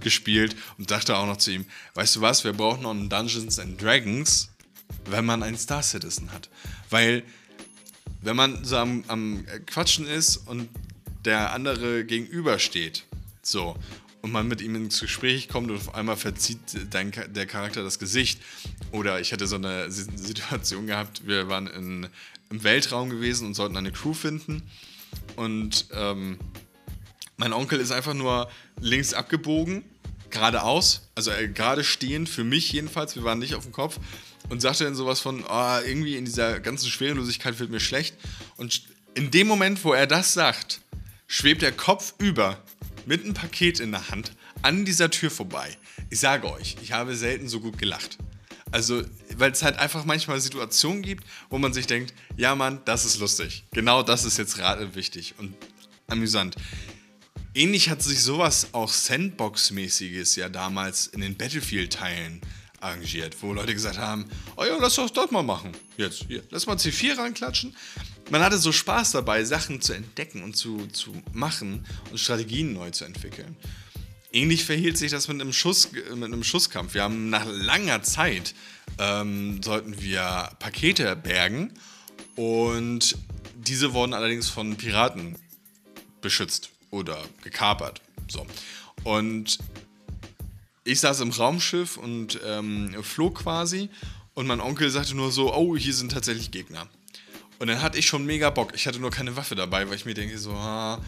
gespielt 0.00 0.56
und 0.78 0.90
dachte 0.90 1.16
auch 1.16 1.26
noch 1.26 1.36
zu 1.36 1.52
ihm, 1.52 1.66
weißt 1.94 2.16
du 2.16 2.20
was, 2.20 2.44
wir 2.44 2.52
brauchen 2.52 2.82
noch 2.82 2.90
einen 2.90 3.08
Dungeons 3.08 3.58
and 3.58 3.80
Dragons, 3.80 4.50
wenn 5.04 5.24
man 5.24 5.42
einen 5.42 5.58
Star 5.58 5.82
Citizen 5.82 6.32
hat. 6.32 6.48
Weil 6.90 7.22
wenn 8.22 8.36
man 8.36 8.64
so 8.64 8.76
am, 8.76 9.04
am 9.08 9.44
Quatschen 9.66 10.06
ist 10.06 10.36
und 10.36 10.68
der 11.24 11.52
andere 11.52 12.04
gegenübersteht, 12.04 13.04
so, 13.42 13.76
und 14.26 14.32
man 14.32 14.48
mit 14.48 14.60
ihm 14.60 14.74
ins 14.74 14.98
Gespräch 14.98 15.48
kommt 15.48 15.70
und 15.70 15.76
auf 15.76 15.94
einmal 15.94 16.16
verzieht 16.16 16.58
dein, 16.90 17.12
der 17.28 17.46
Charakter 17.46 17.84
das 17.84 18.00
Gesicht. 18.00 18.42
Oder 18.90 19.20
ich 19.20 19.32
hatte 19.32 19.46
so 19.46 19.54
eine 19.54 19.88
Situation 19.88 20.88
gehabt, 20.88 21.28
wir 21.28 21.48
waren 21.48 21.68
in, 21.68 22.08
im 22.50 22.64
Weltraum 22.64 23.08
gewesen 23.08 23.46
und 23.46 23.54
sollten 23.54 23.76
eine 23.76 23.92
Crew 23.92 24.14
finden. 24.14 24.64
Und 25.36 25.86
ähm, 25.92 26.38
mein 27.36 27.52
Onkel 27.52 27.78
ist 27.78 27.92
einfach 27.92 28.14
nur 28.14 28.50
links 28.80 29.14
abgebogen, 29.14 29.84
geradeaus, 30.30 31.08
also 31.14 31.30
äh, 31.30 31.46
gerade 31.46 31.84
stehend, 31.84 32.28
für 32.28 32.42
mich 32.42 32.72
jedenfalls, 32.72 33.14
wir 33.14 33.22
waren 33.22 33.38
nicht 33.38 33.54
auf 33.54 33.62
dem 33.62 33.72
Kopf. 33.72 34.00
Und 34.48 34.60
sagte 34.60 34.82
dann 34.82 34.96
sowas 34.96 35.20
von, 35.20 35.44
oh, 35.48 35.78
irgendwie 35.86 36.16
in 36.16 36.24
dieser 36.24 36.58
ganzen 36.58 36.90
Schwerelosigkeit 36.90 37.60
wird 37.60 37.70
mir 37.70 37.78
schlecht. 37.78 38.16
Und 38.56 38.82
in 39.14 39.30
dem 39.30 39.46
Moment, 39.46 39.84
wo 39.84 39.92
er 39.92 40.08
das 40.08 40.32
sagt, 40.32 40.80
schwebt 41.28 41.62
der 41.62 41.72
Kopf 41.72 42.14
über 42.18 42.60
mit 43.06 43.24
einem 43.24 43.34
Paket 43.34 43.80
in 43.80 43.92
der 43.92 44.10
Hand 44.10 44.32
an 44.62 44.84
dieser 44.84 45.10
Tür 45.10 45.30
vorbei. 45.30 45.76
Ich 46.10 46.20
sage 46.20 46.52
euch, 46.52 46.76
ich 46.82 46.92
habe 46.92 47.16
selten 47.16 47.48
so 47.48 47.60
gut 47.60 47.78
gelacht. 47.78 48.18
Also, 48.72 49.02
weil 49.36 49.52
es 49.52 49.62
halt 49.62 49.78
einfach 49.78 50.04
manchmal 50.04 50.40
Situationen 50.40 51.02
gibt, 51.02 51.24
wo 51.48 51.58
man 51.58 51.72
sich 51.72 51.86
denkt, 51.86 52.12
ja 52.36 52.54
Mann, 52.54 52.80
das 52.84 53.04
ist 53.04 53.18
lustig. 53.18 53.64
Genau 53.72 54.02
das 54.02 54.24
ist 54.24 54.38
jetzt 54.38 54.56
gerade 54.56 54.94
wichtig 54.94 55.34
und 55.38 55.54
amüsant. 56.08 56.56
Ähnlich 57.54 57.88
hat 57.88 58.02
sich 58.02 58.20
sowas 58.20 58.68
auch 58.72 58.92
Sandbox-mäßiges 58.92 60.36
ja 60.36 60.48
damals 60.48 61.06
in 61.06 61.20
den 61.20 61.36
Battlefield-Teilen 61.36 62.40
arrangiert, 62.80 63.36
wo 63.40 63.52
Leute 63.52 63.72
gesagt 63.72 63.98
haben, 63.98 64.26
oh 64.56 64.64
ja, 64.64 64.76
lass 64.78 64.96
doch 64.96 65.08
das 65.08 65.30
mal 65.30 65.42
machen. 65.42 65.72
Jetzt, 65.96 66.24
hier, 66.28 66.42
lass 66.50 66.66
mal 66.66 66.76
C4 66.76 67.16
ranklatschen 67.16 67.74
man 68.30 68.42
hatte 68.42 68.58
so 68.58 68.72
Spaß 68.72 69.12
dabei, 69.12 69.44
Sachen 69.44 69.80
zu 69.80 69.92
entdecken 69.92 70.42
und 70.42 70.56
zu, 70.56 70.86
zu 70.88 71.12
machen 71.32 71.84
und 72.10 72.18
Strategien 72.18 72.72
neu 72.72 72.90
zu 72.90 73.04
entwickeln. 73.04 73.56
Ähnlich 74.32 74.64
verhielt 74.64 74.98
sich 74.98 75.10
das 75.10 75.28
mit 75.28 75.40
einem, 75.40 75.52
Schuss, 75.52 75.90
mit 75.92 76.24
einem 76.24 76.44
Schusskampf. 76.44 76.94
Wir 76.94 77.04
haben 77.04 77.30
nach 77.30 77.46
langer 77.46 78.02
Zeit 78.02 78.54
ähm, 78.98 79.62
sollten 79.62 80.00
wir 80.00 80.50
Pakete 80.58 81.16
bergen 81.16 81.72
und 82.34 83.16
diese 83.54 83.92
wurden 83.92 84.14
allerdings 84.14 84.48
von 84.48 84.76
Piraten 84.76 85.36
beschützt 86.20 86.70
oder 86.90 87.22
gekapert. 87.42 88.00
So. 88.28 88.46
Und 89.04 89.58
ich 90.84 91.00
saß 91.00 91.20
im 91.20 91.30
Raumschiff 91.30 91.96
und 91.96 92.40
ähm, 92.44 92.94
flog 93.02 93.42
quasi 93.42 93.88
und 94.34 94.46
mein 94.46 94.60
Onkel 94.60 94.90
sagte 94.90 95.16
nur 95.16 95.32
so, 95.32 95.54
oh, 95.54 95.76
hier 95.76 95.94
sind 95.94 96.12
tatsächlich 96.12 96.50
Gegner. 96.50 96.88
Und 97.58 97.68
dann 97.68 97.80
hatte 97.82 97.98
ich 97.98 98.06
schon 98.06 98.26
mega 98.26 98.50
Bock. 98.50 98.72
Ich 98.74 98.86
hatte 98.86 98.98
nur 98.98 99.10
keine 99.10 99.36
Waffe 99.36 99.54
dabei, 99.54 99.88
weil 99.88 99.96
ich 99.96 100.04
mir 100.04 100.14
denke, 100.14 100.38
so, 100.38 100.52
ah, 100.52 101.00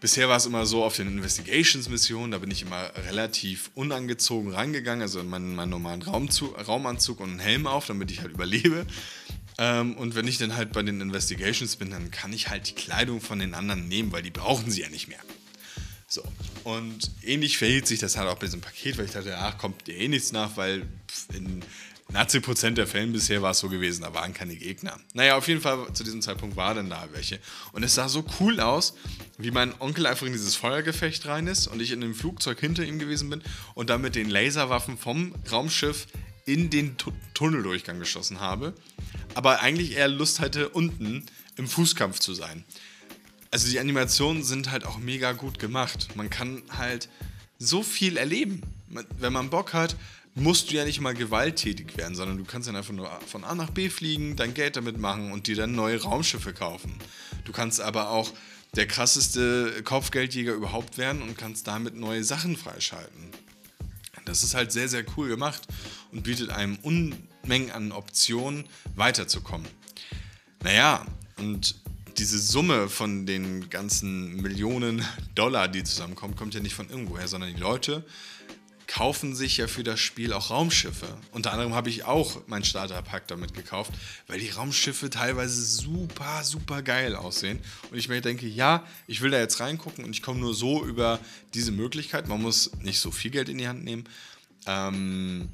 Bisher 0.00 0.28
war 0.28 0.36
es 0.36 0.46
immer 0.46 0.64
so 0.64 0.84
auf 0.84 0.94
den 0.94 1.08
Investigations-Missionen, 1.08 2.30
da 2.30 2.38
bin 2.38 2.52
ich 2.52 2.62
immer 2.62 2.92
relativ 3.08 3.72
unangezogen 3.74 4.52
rangegangen, 4.52 5.02
also 5.02 5.18
in 5.18 5.28
meinen, 5.28 5.56
meinen 5.56 5.70
normalen 5.70 6.02
Raumzug, 6.02 6.56
Raumanzug 6.68 7.18
und 7.18 7.30
einen 7.30 7.38
Helm 7.40 7.66
auf, 7.66 7.86
damit 7.86 8.12
ich 8.12 8.20
halt 8.20 8.32
überlebe. 8.34 8.86
Ähm, 9.58 9.96
und 9.96 10.14
wenn 10.14 10.28
ich 10.28 10.38
dann 10.38 10.54
halt 10.54 10.72
bei 10.72 10.84
den 10.84 11.00
Investigations 11.00 11.74
bin, 11.74 11.90
dann 11.90 12.12
kann 12.12 12.32
ich 12.32 12.48
halt 12.48 12.68
die 12.68 12.74
Kleidung 12.74 13.20
von 13.20 13.40
den 13.40 13.54
anderen 13.54 13.88
nehmen, 13.88 14.12
weil 14.12 14.22
die 14.22 14.30
brauchen 14.30 14.70
sie 14.70 14.82
ja 14.82 14.88
nicht 14.88 15.08
mehr. 15.08 15.18
So. 16.06 16.22
Und 16.62 17.10
ähnlich 17.24 17.58
verhielt 17.58 17.88
sich 17.88 17.98
das 17.98 18.16
halt 18.16 18.28
auch 18.28 18.38
bei 18.38 18.46
diesem 18.46 18.60
Paket, 18.60 18.98
weil 18.98 19.06
ich 19.06 19.10
dachte, 19.10 19.36
ach, 19.36 19.58
kommt 19.58 19.88
dir 19.88 19.96
eh 19.96 20.06
nichts 20.06 20.30
nach, 20.30 20.56
weil 20.56 20.86
in 21.34 21.64
in 22.10 22.16
80 22.16 22.42
Prozent 22.42 22.78
der 22.78 22.86
Fällen 22.86 23.12
bisher 23.12 23.42
war 23.42 23.50
es 23.50 23.58
so 23.58 23.68
gewesen, 23.68 24.02
da 24.02 24.14
waren 24.14 24.32
keine 24.32 24.56
Gegner. 24.56 24.98
Naja, 25.12 25.36
auf 25.36 25.46
jeden 25.46 25.60
Fall 25.60 25.92
zu 25.92 26.04
diesem 26.04 26.22
Zeitpunkt 26.22 26.56
war 26.56 26.74
dann 26.74 26.88
da 26.88 27.06
welche. 27.12 27.38
Und 27.72 27.82
es 27.82 27.94
sah 27.94 28.08
so 28.08 28.24
cool 28.40 28.60
aus, 28.60 28.94
wie 29.36 29.50
mein 29.50 29.78
Onkel 29.78 30.06
einfach 30.06 30.26
in 30.26 30.32
dieses 30.32 30.56
Feuergefecht 30.56 31.26
rein 31.26 31.46
ist 31.46 31.66
und 31.66 31.82
ich 31.82 31.92
in 31.92 32.00
dem 32.00 32.14
Flugzeug 32.14 32.60
hinter 32.60 32.82
ihm 32.82 32.98
gewesen 32.98 33.28
bin 33.28 33.42
und 33.74 33.90
dann 33.90 34.00
mit 34.00 34.14
den 34.14 34.30
Laserwaffen 34.30 34.96
vom 34.96 35.34
Raumschiff 35.52 36.06
in 36.46 36.70
den 36.70 36.96
tu 36.96 37.12
Tunneldurchgang 37.34 37.98
geschossen 37.98 38.40
habe. 38.40 38.72
aber 39.34 39.60
eigentlich 39.60 39.92
eher 39.92 40.08
Lust 40.08 40.40
hatte, 40.40 40.70
unten 40.70 41.26
im 41.56 41.68
Fußkampf 41.68 42.20
zu 42.20 42.32
sein. 42.32 42.64
Also 43.50 43.68
die 43.70 43.78
Animationen 43.78 44.42
sind 44.42 44.70
halt 44.70 44.84
auch 44.86 44.98
mega 44.98 45.32
gut 45.32 45.58
gemacht. 45.58 46.08
Man 46.16 46.30
kann 46.30 46.62
halt 46.70 47.08
so 47.58 47.82
viel 47.82 48.16
erleben. 48.16 48.62
Wenn 49.18 49.32
man 49.32 49.50
Bock 49.50 49.74
hat, 49.74 49.94
musst 50.38 50.70
du 50.70 50.76
ja 50.76 50.84
nicht 50.84 51.00
mal 51.00 51.14
gewalttätig 51.14 51.96
werden, 51.96 52.14
sondern 52.14 52.38
du 52.38 52.44
kannst 52.44 52.68
dann 52.68 52.76
einfach 52.76 52.94
nur 52.94 53.10
von 53.26 53.44
A 53.44 53.54
nach 53.54 53.70
B 53.70 53.90
fliegen, 53.90 54.36
dein 54.36 54.54
Geld 54.54 54.76
damit 54.76 54.98
machen 54.98 55.32
und 55.32 55.46
dir 55.46 55.56
dann 55.56 55.74
neue 55.74 56.02
Raumschiffe 56.02 56.52
kaufen. 56.52 56.94
Du 57.44 57.52
kannst 57.52 57.80
aber 57.80 58.10
auch 58.10 58.32
der 58.74 58.86
krasseste 58.86 59.82
Kopfgeldjäger 59.84 60.52
überhaupt 60.52 60.98
werden 60.98 61.22
und 61.22 61.36
kannst 61.36 61.66
damit 61.66 61.96
neue 61.96 62.24
Sachen 62.24 62.56
freischalten. 62.56 63.30
Das 64.24 64.42
ist 64.42 64.54
halt 64.54 64.72
sehr, 64.72 64.88
sehr 64.88 65.04
cool 65.16 65.28
gemacht 65.28 65.62
und 66.12 66.22
bietet 66.22 66.50
einem 66.50 66.76
Unmengen 66.82 67.70
an 67.70 67.92
Optionen, 67.92 68.68
weiterzukommen. 68.94 69.66
Naja, 70.62 71.06
und 71.38 71.76
diese 72.18 72.38
Summe 72.38 72.88
von 72.88 73.26
den 73.26 73.70
ganzen 73.70 74.36
Millionen 74.42 75.04
Dollar, 75.34 75.68
die 75.68 75.84
zusammenkommen, 75.84 76.36
kommt 76.36 76.52
ja 76.52 76.60
nicht 76.60 76.74
von 76.74 76.90
irgendwoher, 76.90 77.28
sondern 77.28 77.54
die 77.54 77.60
Leute 77.60 78.04
kaufen 78.88 79.36
sich 79.36 79.58
ja 79.58 79.68
für 79.68 79.84
das 79.84 80.00
Spiel 80.00 80.32
auch 80.32 80.50
Raumschiffe. 80.50 81.06
Unter 81.30 81.52
anderem 81.52 81.74
habe 81.74 81.90
ich 81.90 82.04
auch 82.04 82.40
mein 82.46 82.64
Starterpack 82.64 83.28
damit 83.28 83.54
gekauft, 83.54 83.92
weil 84.26 84.40
die 84.40 84.48
Raumschiffe 84.48 85.10
teilweise 85.10 85.62
super, 85.62 86.42
super 86.42 86.82
geil 86.82 87.14
aussehen. 87.14 87.60
Und 87.90 87.98
ich 87.98 88.08
mir 88.08 88.20
denke, 88.22 88.48
ja, 88.48 88.84
ich 89.06 89.20
will 89.20 89.30
da 89.30 89.38
jetzt 89.38 89.60
reingucken 89.60 90.04
und 90.04 90.10
ich 90.10 90.22
komme 90.22 90.40
nur 90.40 90.54
so 90.54 90.84
über 90.84 91.20
diese 91.54 91.70
Möglichkeit. 91.70 92.28
Man 92.28 92.40
muss 92.42 92.72
nicht 92.80 92.98
so 92.98 93.10
viel 93.10 93.30
Geld 93.30 93.50
in 93.50 93.58
die 93.58 93.68
Hand 93.68 93.84
nehmen. 93.84 94.04
Ähm, 94.66 95.50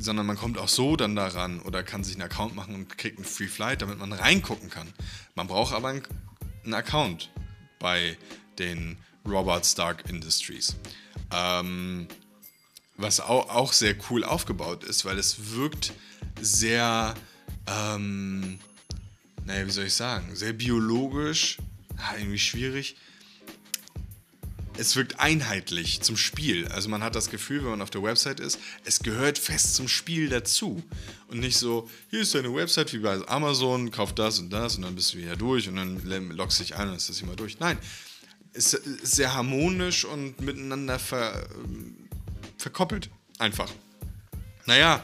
sondern 0.00 0.26
man 0.26 0.36
kommt 0.36 0.58
auch 0.58 0.68
so 0.68 0.96
dann 0.96 1.16
daran 1.16 1.60
oder 1.60 1.82
kann 1.82 2.04
sich 2.04 2.14
einen 2.14 2.22
Account 2.22 2.54
machen 2.54 2.74
und 2.74 2.96
kriegt 2.96 3.18
einen 3.18 3.26
Free 3.26 3.48
Flight, 3.48 3.82
damit 3.82 3.98
man 3.98 4.12
reingucken 4.12 4.70
kann. 4.70 4.88
Man 5.34 5.46
braucht 5.46 5.74
aber 5.74 5.88
einen 5.88 6.74
Account 6.74 7.30
bei 7.78 8.16
den 8.58 8.98
Robert 9.26 9.66
Stark 9.66 10.08
Industries. 10.08 10.76
Ähm, 11.32 12.06
was 12.96 13.20
auch, 13.20 13.50
auch, 13.50 13.72
sehr 13.72 13.96
cool 14.10 14.24
aufgebaut 14.24 14.84
ist, 14.84 15.04
weil 15.04 15.18
es 15.18 15.52
wirkt 15.52 15.92
sehr, 16.40 17.14
ähm, 17.66 18.58
naja, 19.44 19.66
wie 19.66 19.70
soll 19.70 19.86
ich 19.86 19.94
sagen, 19.94 20.34
sehr 20.34 20.52
biologisch, 20.52 21.58
ah, 21.96 22.16
irgendwie 22.16 22.38
schwierig. 22.38 22.96
Es 24.76 24.96
wirkt 24.96 25.20
einheitlich 25.20 26.00
zum 26.00 26.16
Spiel. 26.16 26.66
Also 26.68 26.88
man 26.88 27.02
hat 27.02 27.14
das 27.14 27.30
Gefühl, 27.30 27.62
wenn 27.62 27.70
man 27.70 27.82
auf 27.82 27.90
der 27.90 28.02
Website 28.02 28.40
ist, 28.40 28.58
es 28.84 29.00
gehört 29.00 29.38
fest 29.38 29.76
zum 29.76 29.86
Spiel 29.86 30.28
dazu. 30.28 30.82
Und 31.28 31.38
nicht 31.38 31.56
so, 31.56 31.88
hier 32.10 32.20
ist 32.20 32.34
deine 32.34 32.52
Website 32.52 32.92
wie 32.92 32.98
bei 32.98 33.26
Amazon, 33.28 33.92
kauf 33.92 34.14
das 34.14 34.40
und 34.40 34.50
das 34.50 34.76
und 34.76 34.82
dann 34.82 34.96
bist 34.96 35.14
du 35.14 35.18
wieder 35.18 35.36
durch 35.36 35.68
und 35.68 35.76
dann 35.76 36.30
loggst 36.30 36.58
dich 36.58 36.74
ein 36.74 36.88
und 36.88 36.96
ist 36.96 37.08
das 37.08 37.20
immer 37.20 37.36
durch. 37.36 37.60
Nein, 37.60 37.78
ist 38.54 38.80
sehr 39.02 39.34
harmonisch 39.34 40.04
und 40.04 40.40
miteinander 40.40 40.98
ver, 40.98 41.46
verkoppelt. 42.56 43.10
Einfach. 43.38 43.70
Naja, 44.66 45.02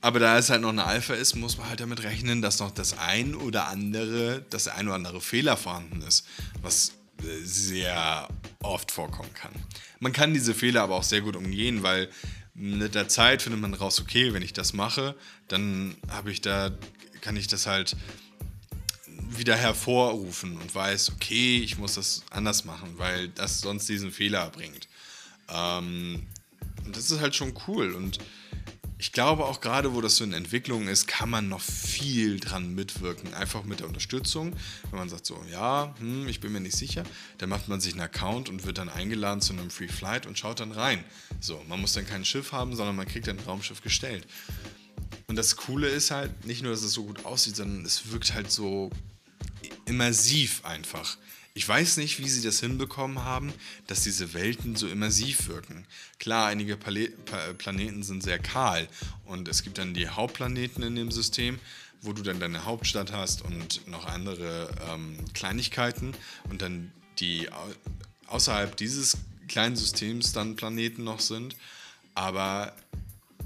aber 0.00 0.18
da 0.18 0.38
es 0.38 0.48
halt 0.48 0.62
noch 0.62 0.70
eine 0.70 0.84
Alpha 0.84 1.14
ist, 1.14 1.34
muss 1.34 1.58
man 1.58 1.68
halt 1.68 1.80
damit 1.80 2.02
rechnen, 2.02 2.40
dass 2.40 2.58
noch 2.58 2.70
das 2.70 2.96
ein 2.96 3.34
oder 3.34 3.66
andere, 3.66 4.44
das 4.48 4.68
ein 4.68 4.86
oder 4.86 4.94
andere 4.94 5.20
Fehler 5.20 5.56
vorhanden 5.56 6.00
ist, 6.02 6.26
was 6.62 6.92
äh, 7.22 7.44
sehr 7.44 8.28
oft 8.62 8.90
vorkommen 8.90 9.32
kann. 9.34 9.52
Man 9.98 10.12
kann 10.12 10.32
diese 10.32 10.54
Fehler 10.54 10.82
aber 10.82 10.94
auch 10.96 11.02
sehr 11.02 11.20
gut 11.20 11.36
umgehen, 11.36 11.82
weil 11.82 12.08
mit 12.54 12.94
der 12.94 13.08
Zeit 13.08 13.42
findet 13.42 13.60
man 13.60 13.74
raus, 13.74 14.00
okay, 14.00 14.32
wenn 14.32 14.42
ich 14.42 14.52
das 14.52 14.72
mache, 14.72 15.14
dann 15.48 15.96
habe 16.08 16.30
ich 16.30 16.40
da, 16.40 16.70
kann 17.20 17.36
ich 17.36 17.46
das 17.46 17.66
halt 17.66 17.96
wieder 19.28 19.56
hervorrufen 19.56 20.56
und 20.56 20.74
weiß, 20.74 21.12
okay, 21.12 21.58
ich 21.58 21.78
muss 21.78 21.94
das 21.94 22.22
anders 22.30 22.64
machen, 22.64 22.94
weil 22.96 23.28
das 23.28 23.60
sonst 23.60 23.88
diesen 23.88 24.12
Fehler 24.12 24.50
bringt. 24.50 24.88
Ähm, 25.48 26.26
und 26.84 26.96
das 26.96 27.10
ist 27.10 27.20
halt 27.20 27.34
schon 27.34 27.54
cool. 27.66 27.92
Und 27.92 28.18
ich 28.98 29.12
glaube 29.12 29.46
auch 29.46 29.62
gerade, 29.62 29.94
wo 29.94 30.02
das 30.02 30.16
so 30.16 30.24
in 30.24 30.34
Entwicklung 30.34 30.86
ist, 30.86 31.06
kann 31.06 31.30
man 31.30 31.48
noch 31.48 31.62
viel 31.62 32.38
dran 32.38 32.74
mitwirken. 32.74 33.32
Einfach 33.32 33.64
mit 33.64 33.80
der 33.80 33.88
Unterstützung. 33.88 34.54
Wenn 34.90 34.98
man 34.98 35.08
sagt 35.08 35.24
so, 35.24 35.42
ja, 35.50 35.94
hm, 35.98 36.28
ich 36.28 36.40
bin 36.40 36.52
mir 36.52 36.60
nicht 36.60 36.76
sicher, 36.76 37.04
dann 37.38 37.48
macht 37.48 37.68
man 37.68 37.80
sich 37.80 37.94
einen 37.94 38.02
Account 38.02 38.50
und 38.50 38.66
wird 38.66 38.76
dann 38.76 38.90
eingeladen 38.90 39.40
zu 39.40 39.54
einem 39.54 39.70
Free 39.70 39.88
Flight 39.88 40.26
und 40.26 40.38
schaut 40.38 40.60
dann 40.60 40.72
rein. 40.72 41.02
So, 41.40 41.64
man 41.66 41.80
muss 41.80 41.94
dann 41.94 42.06
kein 42.06 42.26
Schiff 42.26 42.52
haben, 42.52 42.76
sondern 42.76 42.94
man 42.94 43.08
kriegt 43.08 43.26
ein 43.28 43.38
Raumschiff 43.38 43.80
gestellt. 43.80 44.26
Und 45.26 45.36
das 45.36 45.56
Coole 45.56 45.88
ist 45.88 46.10
halt 46.10 46.44
nicht 46.46 46.62
nur, 46.62 46.72
dass 46.72 46.82
es 46.82 46.92
so 46.92 47.04
gut 47.04 47.24
aussieht, 47.24 47.56
sondern 47.56 47.84
es 47.84 48.10
wirkt 48.10 48.34
halt 48.34 48.50
so 48.50 48.90
immersiv 49.86 50.64
einfach. 50.64 51.16
Ich 51.52 51.68
weiß 51.68 51.96
nicht, 51.96 52.20
wie 52.20 52.28
sie 52.28 52.42
das 52.42 52.60
hinbekommen 52.60 53.24
haben, 53.24 53.52
dass 53.88 54.02
diese 54.02 54.34
Welten 54.34 54.76
so 54.76 54.86
immersiv 54.86 55.48
wirken. 55.48 55.84
Klar, 56.18 56.46
einige 56.46 56.76
Pale 56.76 57.10
pa 57.10 57.52
Planeten 57.54 58.02
sind 58.02 58.22
sehr 58.22 58.38
kahl 58.38 58.88
und 59.24 59.48
es 59.48 59.62
gibt 59.62 59.78
dann 59.78 59.92
die 59.92 60.08
Hauptplaneten 60.08 60.82
in 60.84 60.94
dem 60.94 61.10
System, 61.10 61.58
wo 62.02 62.12
du 62.12 62.22
dann 62.22 62.40
deine 62.40 62.64
Hauptstadt 62.64 63.12
hast 63.12 63.42
und 63.42 63.86
noch 63.88 64.06
andere 64.06 64.70
ähm, 64.90 65.16
Kleinigkeiten 65.34 66.14
und 66.48 66.62
dann 66.62 66.92
die 67.18 67.48
außerhalb 68.28 68.76
dieses 68.76 69.18
kleinen 69.48 69.76
Systems 69.76 70.32
dann 70.32 70.56
Planeten 70.56 71.04
noch 71.04 71.20
sind. 71.20 71.56
Aber 72.14 72.74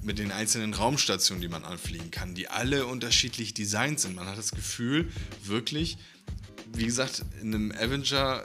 mit 0.04 0.18
den 0.18 0.30
einzelnen 0.30 0.74
Raumstationen, 0.74 1.40
die 1.40 1.48
man 1.48 1.64
anfliegen 1.64 2.10
kann, 2.10 2.34
die 2.34 2.48
alle 2.48 2.86
unterschiedlich 2.86 3.54
designt 3.54 4.00
sind. 4.00 4.14
Man 4.14 4.26
hat 4.26 4.38
das 4.38 4.52
Gefühl, 4.52 5.10
wirklich, 5.42 5.96
wie 6.72 6.84
gesagt, 6.84 7.24
in 7.40 7.54
einem 7.54 7.72
Avenger, 7.72 8.44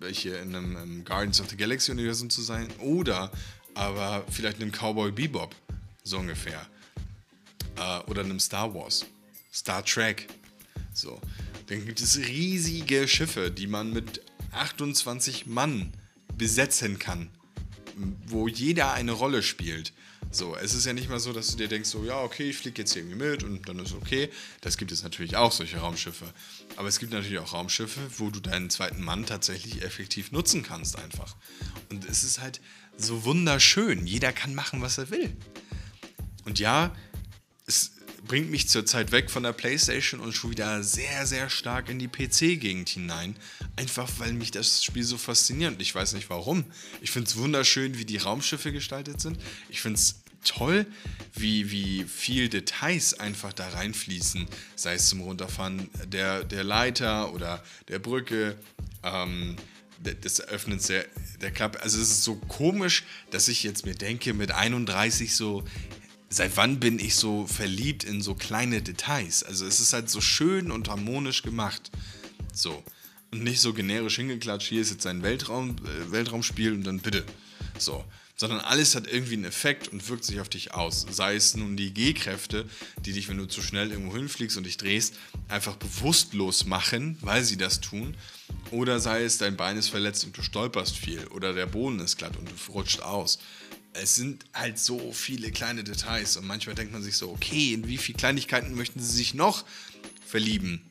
äh, 0.00 0.12
hier 0.12 0.40
in 0.40 0.54
einem, 0.54 0.76
einem 0.76 1.04
Guardians 1.04 1.40
of 1.40 1.50
the 1.50 1.56
Galaxy 1.56 1.90
Universum 1.90 2.30
zu 2.30 2.42
sein 2.42 2.68
oder 2.78 3.32
aber 3.74 4.24
vielleicht 4.30 4.58
in 4.58 4.64
einem 4.64 4.72
Cowboy 4.72 5.12
Bebop, 5.12 5.54
so 6.02 6.18
ungefähr. 6.18 6.66
Äh, 7.76 7.98
oder 8.10 8.22
einem 8.22 8.40
Star 8.40 8.72
Wars, 8.74 9.06
Star 9.52 9.84
Trek. 9.84 10.28
So. 10.92 11.20
Dann 11.66 11.84
gibt 11.86 12.00
es 12.00 12.18
riesige 12.18 13.06
Schiffe, 13.06 13.50
die 13.50 13.66
man 13.66 13.92
mit 13.92 14.22
28 14.52 15.46
Mann 15.46 15.92
besetzen 16.36 16.98
kann, 16.98 17.30
wo 18.26 18.48
jeder 18.48 18.92
eine 18.92 19.12
Rolle 19.12 19.42
spielt. 19.42 19.92
So, 20.32 20.56
es 20.56 20.74
ist 20.74 20.86
ja 20.86 20.92
nicht 20.92 21.08
mal 21.08 21.18
so, 21.18 21.32
dass 21.32 21.48
du 21.48 21.56
dir 21.56 21.66
denkst, 21.66 21.88
so, 21.88 22.04
ja, 22.04 22.20
okay, 22.22 22.50
ich 22.50 22.56
fliege 22.56 22.82
jetzt 22.82 22.94
irgendwie 22.94 23.16
mit 23.16 23.42
und 23.42 23.68
dann 23.68 23.80
ist 23.80 23.94
okay. 23.94 24.30
Das 24.60 24.76
gibt 24.76 24.92
es 24.92 25.02
natürlich 25.02 25.36
auch, 25.36 25.50
solche 25.50 25.78
Raumschiffe. 25.78 26.32
Aber 26.76 26.86
es 26.86 27.00
gibt 27.00 27.12
natürlich 27.12 27.40
auch 27.40 27.52
Raumschiffe, 27.52 28.00
wo 28.18 28.30
du 28.30 28.38
deinen 28.38 28.70
zweiten 28.70 29.02
Mann 29.02 29.26
tatsächlich 29.26 29.82
effektiv 29.82 30.30
nutzen 30.30 30.62
kannst, 30.62 30.96
einfach. 30.98 31.34
Und 31.90 32.08
es 32.08 32.22
ist 32.22 32.40
halt 32.40 32.60
so 32.96 33.24
wunderschön. 33.24 34.06
Jeder 34.06 34.32
kann 34.32 34.54
machen, 34.54 34.82
was 34.82 34.98
er 34.98 35.10
will. 35.10 35.36
Und 36.44 36.60
ja, 36.60 36.94
es 37.66 37.92
bringt 38.30 38.48
mich 38.48 38.68
zurzeit 38.68 39.10
weg 39.10 39.28
von 39.28 39.42
der 39.42 39.52
PlayStation 39.52 40.20
und 40.20 40.32
schon 40.32 40.52
wieder 40.52 40.84
sehr, 40.84 41.26
sehr 41.26 41.50
stark 41.50 41.88
in 41.88 41.98
die 41.98 42.06
PC-Gegend 42.06 42.88
hinein. 42.88 43.34
Einfach 43.74 44.08
weil 44.18 44.32
mich 44.34 44.52
das 44.52 44.84
Spiel 44.84 45.02
so 45.02 45.18
fasziniert 45.18 45.82
ich 45.82 45.92
weiß 45.92 46.12
nicht 46.12 46.30
warum. 46.30 46.64
Ich 47.00 47.10
finde 47.10 47.26
es 47.28 47.36
wunderschön, 47.36 47.98
wie 47.98 48.04
die 48.04 48.18
Raumschiffe 48.18 48.70
gestaltet 48.70 49.20
sind. 49.20 49.36
Ich 49.68 49.80
finde 49.80 49.98
es 49.98 50.22
toll, 50.44 50.86
wie, 51.34 51.72
wie 51.72 52.04
viel 52.04 52.48
Details 52.48 53.18
einfach 53.18 53.52
da 53.52 53.68
reinfließen, 53.70 54.46
sei 54.76 54.94
es 54.94 55.08
zum 55.08 55.22
Runterfahren 55.22 55.90
der, 56.06 56.44
der 56.44 56.62
Leiter 56.62 57.34
oder 57.34 57.64
der 57.88 57.98
Brücke. 57.98 58.56
Ähm, 59.02 59.56
des 60.00 60.40
Öffnens 60.40 60.86
der, 60.86 61.04
der 61.42 61.50
Klappe. 61.50 61.82
Also 61.82 62.00
es 62.00 62.10
ist 62.10 62.24
so 62.24 62.36
komisch, 62.36 63.04
dass 63.30 63.48
ich 63.48 63.62
jetzt 63.62 63.84
mir 63.84 63.94
denke, 63.94 64.32
mit 64.32 64.50
31 64.50 65.36
so, 65.36 65.62
seit 66.30 66.56
wann 66.56 66.80
bin 66.80 66.98
ich 66.98 67.16
so 67.16 67.46
verliebt 67.46 68.04
in 68.04 68.22
so 68.22 68.34
kleine 68.34 68.80
Details? 68.80 69.42
Also 69.42 69.66
es 69.66 69.80
ist 69.80 69.92
halt 69.92 70.08
so 70.08 70.20
schön 70.20 70.70
und 70.70 70.88
harmonisch 70.88 71.42
gemacht. 71.42 71.90
So. 72.54 72.82
Und 73.32 73.44
nicht 73.44 73.60
so 73.60 73.74
generisch 73.74 74.16
hingeklatscht, 74.16 74.68
hier 74.68 74.80
ist 74.80 74.90
jetzt 74.90 75.06
ein 75.06 75.22
Weltraum, 75.22 75.76
äh, 75.84 76.10
Weltraumspiel 76.10 76.72
und 76.72 76.84
dann 76.84 77.00
bitte. 77.00 77.24
So 77.78 78.04
sondern 78.40 78.60
alles 78.60 78.94
hat 78.94 79.06
irgendwie 79.06 79.34
einen 79.34 79.44
Effekt 79.44 79.88
und 79.88 80.08
wirkt 80.08 80.24
sich 80.24 80.40
auf 80.40 80.48
dich 80.48 80.72
aus. 80.72 81.04
Sei 81.10 81.34
es 81.34 81.54
nun 81.54 81.76
die 81.76 81.92
G-Kräfte, 81.92 82.64
die 83.04 83.12
dich, 83.12 83.28
wenn 83.28 83.36
du 83.36 83.44
zu 83.44 83.60
schnell 83.60 83.90
irgendwo 83.90 84.16
hinfliegst 84.16 84.56
und 84.56 84.64
dich 84.64 84.78
drehst, 84.78 85.14
einfach 85.48 85.76
bewusstlos 85.76 86.64
machen, 86.64 87.18
weil 87.20 87.44
sie 87.44 87.58
das 87.58 87.82
tun. 87.82 88.16
Oder 88.70 88.98
sei 88.98 89.24
es, 89.24 89.36
dein 89.36 89.58
Bein 89.58 89.76
ist 89.76 89.90
verletzt 89.90 90.24
und 90.24 90.38
du 90.38 90.42
stolperst 90.42 90.96
viel. 90.96 91.26
Oder 91.26 91.52
der 91.52 91.66
Boden 91.66 92.00
ist 92.00 92.16
glatt 92.16 92.34
und 92.38 92.48
du 92.48 92.72
rutscht 92.72 93.02
aus. 93.02 93.40
Es 93.92 94.14
sind 94.14 94.44
halt 94.54 94.78
so 94.78 95.12
viele 95.12 95.50
kleine 95.50 95.84
Details 95.84 96.36
und 96.36 96.46
manchmal 96.46 96.74
denkt 96.74 96.92
man 96.92 97.02
sich 97.02 97.16
so, 97.16 97.30
okay, 97.30 97.74
in 97.74 97.88
wie 97.88 97.98
viele 97.98 98.18
Kleinigkeiten 98.18 98.74
möchten 98.74 99.00
sie 99.00 99.16
sich 99.16 99.34
noch 99.34 99.64
verlieben? 100.24 100.82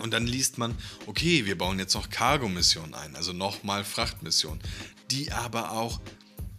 Und 0.00 0.12
dann 0.12 0.26
liest 0.26 0.58
man, 0.58 0.74
okay, 1.06 1.46
wir 1.46 1.56
bauen 1.56 1.78
jetzt 1.78 1.94
noch 1.94 2.10
Cargo-Missionen 2.10 2.94
ein, 2.94 3.14
also 3.14 3.32
nochmal 3.32 3.84
Frachtmissionen, 3.84 4.60
die 5.10 5.30
aber 5.30 5.70
auch 5.70 6.00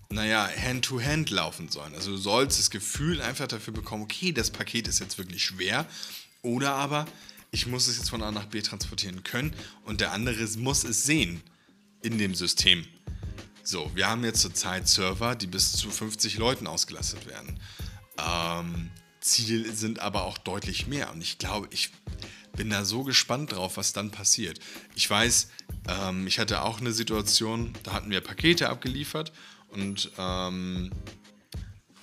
naja, 0.09 0.47
Hand-to-Hand 0.47 1.29
laufen 1.29 1.69
sollen. 1.69 1.93
Also 1.93 2.11
du 2.11 2.17
sollst 2.17 2.57
das 2.57 2.69
Gefühl 2.69 3.21
einfach 3.21 3.47
dafür 3.47 3.73
bekommen, 3.73 4.03
okay, 4.03 4.31
das 4.31 4.49
Paket 4.49 4.87
ist 4.87 4.99
jetzt 4.99 5.17
wirklich 5.17 5.43
schwer. 5.43 5.85
Oder 6.41 6.73
aber, 6.73 7.05
ich 7.51 7.67
muss 7.67 7.87
es 7.87 7.97
jetzt 7.97 8.09
von 8.09 8.21
A 8.21 8.31
nach 8.31 8.45
B 8.45 8.61
transportieren 8.61 9.23
können 9.23 9.53
und 9.83 10.01
der 10.01 10.11
andere 10.11 10.47
muss 10.57 10.83
es 10.83 11.03
sehen 11.03 11.41
in 12.01 12.17
dem 12.17 12.35
System. 12.35 12.85
So, 13.67 13.89
wir 13.95 14.07
haben 14.07 14.23
jetzt 14.23 14.41
zurzeit 14.41 14.87
Server, 14.87 15.33
die 15.33 15.47
bis 15.47 15.71
zu 15.71 15.89
50 15.89 16.37
Leuten 16.37 16.67
ausgelastet 16.67 17.25
werden. 17.25 17.59
Ähm, 18.19 18.91
Ziel 19.21 19.73
sind 19.73 19.97
aber 19.97 20.25
auch 20.25 20.37
deutlich 20.37 20.85
mehr. 20.85 21.11
Und 21.11 21.21
ich 21.21 21.39
glaube, 21.39 21.67
ich 21.71 21.89
bin 22.55 22.69
da 22.69 22.85
so 22.85 23.03
gespannt 23.03 23.53
drauf, 23.53 23.77
was 23.77 23.91
dann 23.91 24.11
passiert. 24.11 24.59
Ich 24.93 25.09
weiß, 25.09 25.49
ähm, 25.87 26.27
ich 26.27 26.37
hatte 26.37 26.61
auch 26.61 26.79
eine 26.79 26.91
Situation, 26.91 27.73
da 27.81 27.93
hatten 27.93 28.11
wir 28.11 28.21
Pakete 28.21 28.69
abgeliefert 28.69 29.33
und 29.69 30.11
ähm, 30.19 30.91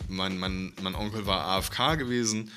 mein, 0.08 0.38
mein, 0.38 0.72
mein 0.82 0.96
Onkel 0.96 1.26
war 1.26 1.44
AFK 1.44 1.96
gewesen. 1.96 2.50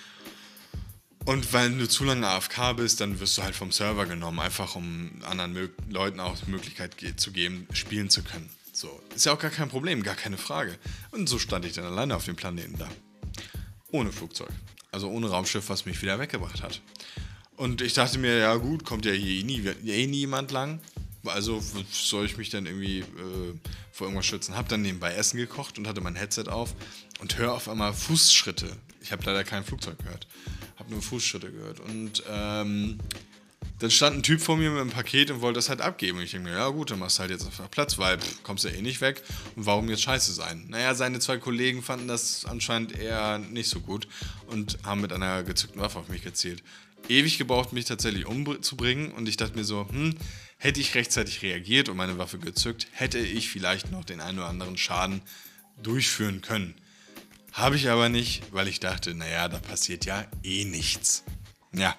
Und 1.25 1.53
wenn 1.53 1.77
du 1.77 1.87
zu 1.87 2.05
lange 2.05 2.27
AFK 2.27 2.75
bist, 2.75 3.01
dann 3.01 3.19
wirst 3.19 3.37
du 3.37 3.43
halt 3.43 3.55
vom 3.55 3.71
Server 3.71 4.07
genommen, 4.07 4.39
einfach 4.39 4.75
um 4.75 5.11
anderen 5.25 5.53
Mö 5.53 5.69
Leuten 5.89 6.19
auch 6.19 6.35
die 6.39 6.49
Möglichkeit 6.49 6.95
zu 7.17 7.31
geben, 7.31 7.67
spielen 7.71 8.09
zu 8.09 8.23
können. 8.23 8.49
So, 8.75 8.99
ist 9.15 9.25
ja 9.25 9.31
auch 9.31 9.39
gar 9.39 9.51
kein 9.51 9.69
Problem, 9.69 10.03
gar 10.03 10.15
keine 10.15 10.37
Frage. 10.37 10.77
Und 11.11 11.29
so 11.29 11.39
stand 11.39 11.63
ich 11.63 11.71
dann 11.71 11.85
alleine 11.85 12.13
auf 12.13 12.25
dem 12.25 12.35
Planeten 12.35 12.77
da. 12.77 12.89
Ohne 13.89 14.11
Flugzeug. 14.11 14.49
Also 14.91 15.07
ohne 15.09 15.29
Raumschiff, 15.29 15.69
was 15.69 15.85
mich 15.85 16.01
wieder 16.01 16.19
weggebracht 16.19 16.61
hat. 16.61 16.81
Und 17.55 17.81
ich 17.81 17.93
dachte 17.93 18.19
mir, 18.19 18.37
ja 18.37 18.53
gut, 18.55 18.83
kommt 18.83 19.05
ja 19.05 19.13
hier 19.13 19.39
eh, 19.39 19.43
nie, 19.43 19.65
eh 19.65 20.07
niemand 20.07 20.51
lang. 20.51 20.81
Also 21.23 21.63
soll 21.89 22.25
ich 22.25 22.35
mich 22.35 22.49
dann 22.49 22.65
irgendwie 22.65 22.99
äh, 22.99 23.53
vor 23.93 24.07
irgendwas 24.07 24.25
schützen? 24.25 24.57
Hab 24.57 24.67
dann 24.67 24.81
nebenbei 24.81 25.13
Essen 25.13 25.37
gekocht 25.37 25.77
und 25.77 25.87
hatte 25.87 26.01
mein 26.01 26.17
Headset 26.17 26.49
auf 26.49 26.75
und 27.21 27.37
höre 27.37 27.53
auf 27.53 27.69
einmal 27.69 27.93
Fußschritte. 27.93 28.67
Ich 28.99 29.13
habe 29.13 29.23
leider 29.25 29.45
kein 29.45 29.63
Flugzeug 29.63 29.99
gehört. 29.99 30.27
Hab 30.75 30.89
nur 30.89 31.01
Fußschritte 31.01 31.49
gehört. 31.49 31.79
Und 31.79 32.23
ähm, 32.29 32.99
dann 33.79 33.91
stand 33.91 34.17
ein 34.17 34.23
Typ 34.23 34.41
vor 34.41 34.55
mir 34.55 34.71
mit 34.71 34.79
einem 34.79 34.89
Paket 34.89 35.31
und 35.31 35.41
wollte 35.41 35.57
das 35.57 35.69
halt 35.69 35.81
abgeben. 35.81 36.17
Und 36.17 36.23
ich 36.23 36.31
denke 36.31 36.49
mir, 36.49 36.55
ja 36.55 36.69
gut, 36.69 36.91
dann 36.91 36.99
machst 36.99 37.17
du 37.17 37.21
halt 37.21 37.31
jetzt 37.31 37.45
einfach 37.45 37.69
Platz, 37.69 37.97
weil 37.97 38.19
pff, 38.19 38.43
kommst 38.43 38.63
ja 38.63 38.71
eh 38.71 38.81
nicht 38.81 39.01
weg. 39.01 39.21
Und 39.55 39.65
warum 39.65 39.89
jetzt 39.89 40.03
scheiße 40.03 40.31
sein? 40.33 40.65
Naja, 40.69 40.95
seine 40.95 41.19
zwei 41.19 41.37
Kollegen 41.37 41.83
fanden 41.83 42.07
das 42.07 42.45
anscheinend 42.45 42.97
eher 42.97 43.37
nicht 43.39 43.69
so 43.69 43.81
gut 43.81 44.07
und 44.47 44.77
haben 44.83 45.01
mit 45.01 45.11
einer 45.11 45.43
gezückten 45.43 45.81
Waffe 45.81 45.99
auf 45.99 46.07
mich 46.07 46.23
gezielt. 46.23 46.63
Ewig 47.09 47.37
gebraucht, 47.37 47.73
mich 47.73 47.85
tatsächlich 47.85 48.25
umzubringen. 48.25 49.11
Und 49.11 49.27
ich 49.27 49.35
dachte 49.35 49.57
mir 49.57 49.65
so, 49.65 49.87
hm, 49.89 50.15
hätte 50.57 50.79
ich 50.79 50.95
rechtzeitig 50.95 51.41
reagiert 51.41 51.89
und 51.89 51.97
meine 51.97 52.17
Waffe 52.17 52.39
gezückt, 52.39 52.87
hätte 52.91 53.19
ich 53.19 53.49
vielleicht 53.49 53.91
noch 53.91 54.05
den 54.05 54.21
einen 54.21 54.39
oder 54.39 54.47
anderen 54.47 54.77
Schaden 54.77 55.21
durchführen 55.83 56.41
können. 56.41 56.75
Habe 57.51 57.75
ich 57.75 57.89
aber 57.89 58.09
nicht, 58.09 58.43
weil 58.51 58.67
ich 58.67 58.79
dachte, 58.79 59.13
naja, 59.13 59.47
da 59.47 59.59
passiert 59.59 60.05
ja 60.05 60.25
eh 60.43 60.65
nichts. 60.65 61.23
Ja, 61.73 61.95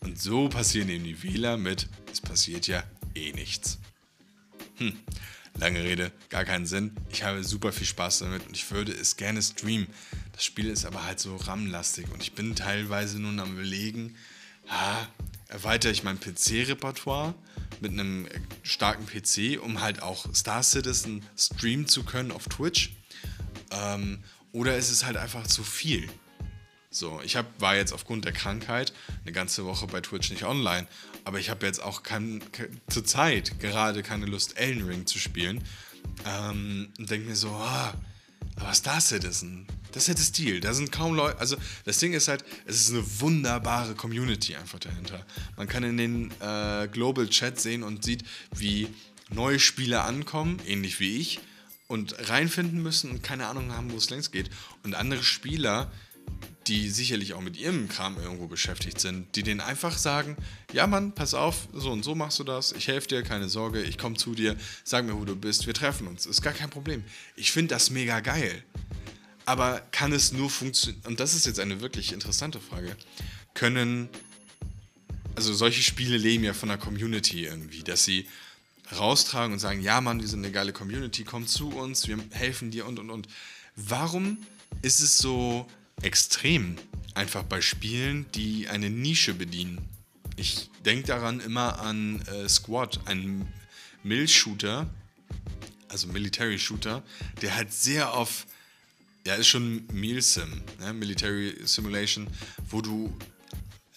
und 0.00 0.20
so 0.20 0.48
passieren 0.48 0.88
eben 0.88 1.04
die 1.04 1.22
Wähler 1.22 1.56
mit, 1.56 1.88
es 2.12 2.20
passiert 2.20 2.66
ja 2.66 2.82
eh 3.14 3.32
nichts. 3.32 3.78
Hm, 4.76 4.96
lange 5.58 5.82
Rede, 5.82 6.12
gar 6.28 6.44
keinen 6.44 6.66
Sinn. 6.66 6.92
Ich 7.10 7.24
habe 7.24 7.42
super 7.42 7.72
viel 7.72 7.86
Spaß 7.86 8.20
damit 8.20 8.46
und 8.46 8.56
ich 8.56 8.70
würde 8.70 8.92
es 8.92 9.16
gerne 9.16 9.42
streamen. 9.42 9.88
Das 10.32 10.44
Spiel 10.44 10.68
ist 10.68 10.84
aber 10.84 11.04
halt 11.04 11.18
so 11.18 11.36
RAM-lastig 11.36 12.10
und 12.12 12.22
ich 12.22 12.34
bin 12.34 12.54
teilweise 12.54 13.18
nun 13.18 13.40
am 13.40 13.54
überlegen, 13.54 14.14
ah, 14.68 15.06
erweitere 15.48 15.90
ich 15.90 16.04
mein 16.04 16.20
PC-Repertoire 16.20 17.34
mit 17.80 17.92
einem 17.92 18.28
starken 18.62 19.06
PC, 19.06 19.60
um 19.60 19.80
halt 19.80 20.02
auch 20.02 20.32
Star 20.34 20.62
Citizen 20.62 21.24
streamen 21.36 21.88
zu 21.88 22.04
können 22.04 22.30
auf 22.30 22.44
Twitch. 22.44 22.92
Ähm, 23.70 24.22
oder 24.52 24.76
ist 24.76 24.90
es 24.90 25.04
halt 25.04 25.16
einfach 25.16 25.46
zu 25.46 25.62
viel? 25.62 26.08
So, 26.90 27.20
ich 27.22 27.36
hab, 27.36 27.60
war 27.60 27.76
jetzt 27.76 27.92
aufgrund 27.92 28.24
der 28.24 28.32
Krankheit 28.32 28.94
eine 29.22 29.32
ganze 29.32 29.66
Woche 29.66 29.86
bei 29.86 30.00
Twitch 30.00 30.30
nicht 30.30 30.44
online, 30.44 30.86
aber 31.24 31.38
ich 31.38 31.50
habe 31.50 31.66
jetzt 31.66 31.82
auch 31.82 32.02
kein, 32.02 32.42
zur 32.88 33.04
Zeit 33.04 33.60
gerade 33.60 34.02
keine 34.02 34.24
Lust, 34.24 34.56
Elden 34.56 34.86
Ring 34.86 35.06
zu 35.06 35.18
spielen. 35.18 35.62
Ähm, 36.24 36.88
und 36.98 37.10
denke 37.10 37.28
mir 37.28 37.36
so, 37.36 37.50
ah, 37.50 37.92
aber 38.56 38.72
Star 38.72 39.00
Citizen, 39.00 39.66
das 39.92 40.08
hätte 40.08 40.22
Stil. 40.22 40.60
Da 40.60 40.72
sind 40.72 40.90
kaum 40.90 41.14
Leute. 41.14 41.38
Also, 41.38 41.56
das 41.84 41.98
Ding 41.98 42.12
ist 42.12 42.28
halt, 42.28 42.44
es 42.66 42.80
ist 42.80 42.90
eine 42.90 43.04
wunderbare 43.20 43.94
Community 43.94 44.56
einfach 44.56 44.78
dahinter. 44.78 45.24
Man 45.56 45.68
kann 45.68 45.84
in 45.84 45.96
den 45.96 46.30
äh, 46.40 46.88
Global 46.90 47.28
Chat 47.28 47.60
sehen 47.60 47.82
und 47.82 48.04
sieht, 48.04 48.24
wie 48.54 48.88
neue 49.30 49.60
Spieler 49.60 50.04
ankommen, 50.04 50.58
ähnlich 50.66 51.00
wie 51.00 51.18
ich, 51.18 51.40
und 51.86 52.28
reinfinden 52.28 52.82
müssen 52.82 53.10
und 53.10 53.22
keine 53.22 53.46
Ahnung 53.46 53.72
haben, 53.72 53.92
wo 53.92 53.96
es 53.96 54.10
längst 54.10 54.32
geht. 54.32 54.50
Und 54.82 54.94
andere 54.94 55.22
Spieler 55.22 55.90
die 56.68 56.90
sicherlich 56.90 57.34
auch 57.34 57.40
mit 57.40 57.56
ihrem 57.56 57.88
Kram 57.88 58.16
irgendwo 58.18 58.46
beschäftigt 58.46 59.00
sind, 59.00 59.34
die 59.34 59.42
denen 59.42 59.60
einfach 59.60 59.96
sagen, 59.96 60.36
ja 60.72 60.86
Mann, 60.86 61.14
pass 61.14 61.34
auf, 61.34 61.68
so 61.72 61.90
und 61.90 62.04
so 62.04 62.14
machst 62.14 62.38
du 62.38 62.44
das, 62.44 62.72
ich 62.72 62.88
helfe 62.88 63.08
dir, 63.08 63.22
keine 63.22 63.48
Sorge, 63.48 63.82
ich 63.82 63.96
komme 63.96 64.16
zu 64.16 64.34
dir, 64.34 64.56
sag 64.84 65.06
mir, 65.06 65.18
wo 65.18 65.24
du 65.24 65.34
bist, 65.34 65.66
wir 65.66 65.74
treffen 65.74 66.06
uns, 66.06 66.26
ist 66.26 66.42
gar 66.42 66.52
kein 66.52 66.70
Problem. 66.70 67.02
Ich 67.36 67.52
finde 67.52 67.74
das 67.74 67.90
mega 67.90 68.20
geil. 68.20 68.62
Aber 69.46 69.80
kann 69.92 70.12
es 70.12 70.32
nur 70.32 70.50
funktionieren, 70.50 71.02
und 71.06 71.20
das 71.20 71.34
ist 71.34 71.46
jetzt 71.46 71.58
eine 71.58 71.80
wirklich 71.80 72.12
interessante 72.12 72.60
Frage, 72.60 72.94
können, 73.54 74.10
also 75.34 75.54
solche 75.54 75.82
Spiele 75.82 76.18
leben 76.18 76.44
ja 76.44 76.52
von 76.52 76.68
der 76.68 76.76
Community 76.78 77.46
irgendwie, 77.46 77.82
dass 77.82 78.04
sie 78.04 78.26
raustragen 78.98 79.54
und 79.54 79.58
sagen, 79.58 79.80
ja 79.80 80.00
Mann, 80.00 80.20
wir 80.20 80.28
sind 80.28 80.44
eine 80.44 80.52
geile 80.52 80.72
Community, 80.72 81.24
komm 81.24 81.46
zu 81.46 81.70
uns, 81.70 82.08
wir 82.08 82.18
helfen 82.30 82.70
dir 82.70 82.86
und 82.86 82.98
und 82.98 83.10
und. 83.10 83.28
Warum 83.74 84.38
ist 84.82 85.00
es 85.00 85.18
so 85.18 85.66
extrem. 86.02 86.76
Einfach 87.14 87.42
bei 87.42 87.60
Spielen, 87.60 88.26
die 88.34 88.68
eine 88.68 88.90
Nische 88.90 89.34
bedienen. 89.34 89.78
Ich 90.36 90.70
denke 90.84 91.08
daran 91.08 91.40
immer 91.40 91.80
an 91.80 92.22
äh, 92.22 92.48
Squad, 92.48 93.00
einen 93.06 93.52
Mill-Shooter, 94.04 94.88
also 95.88 96.06
Military-Shooter, 96.08 97.02
der 97.42 97.56
halt 97.56 97.72
sehr 97.72 98.14
auf, 98.14 98.46
ja, 99.26 99.34
ist 99.34 99.48
schon 99.48 99.86
Meal-Sim, 99.92 100.62
ne? 100.78 100.92
Military 100.92 101.56
Simulation, 101.64 102.28
wo 102.68 102.80
du 102.80 103.12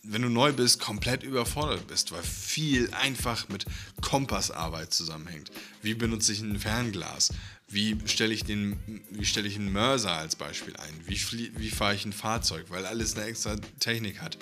wenn 0.04 0.24
du 0.24 0.30
neu 0.30 0.52
bist, 0.52 0.80
komplett 0.80 1.24
überfordert 1.24 1.88
bist, 1.88 2.12
weil 2.12 2.24
viel 2.24 2.92
einfach 2.94 3.50
mit 3.50 3.66
Kompassarbeit 4.02 4.94
zusammenhängt. 4.94 5.52
Wie 5.84 5.94
benutze 5.94 6.34
ich 6.34 6.42
ein 6.42 6.60
Fernglas? 6.60 7.32
Wie 7.72 7.98
stelle 8.06 8.34
ich, 8.34 8.44
den, 8.44 9.02
wie 9.10 9.26
stelle 9.26 9.48
ich 9.48 9.56
einen 9.56 9.72
Mörser 9.72 10.12
als 10.12 10.36
Beispiel 10.36 10.76
ein? 10.76 10.94
Wie, 11.06 11.18
wie 11.58 11.70
fahre 11.70 11.96
ich 11.96 12.06
ein 12.06 12.12
Fahrzeug? 12.12 12.66
Weil 12.70 12.86
alles 12.86 13.16
eine 13.16 13.26
extra 13.26 13.56
Technik 13.80 14.22
hat. 14.22 14.38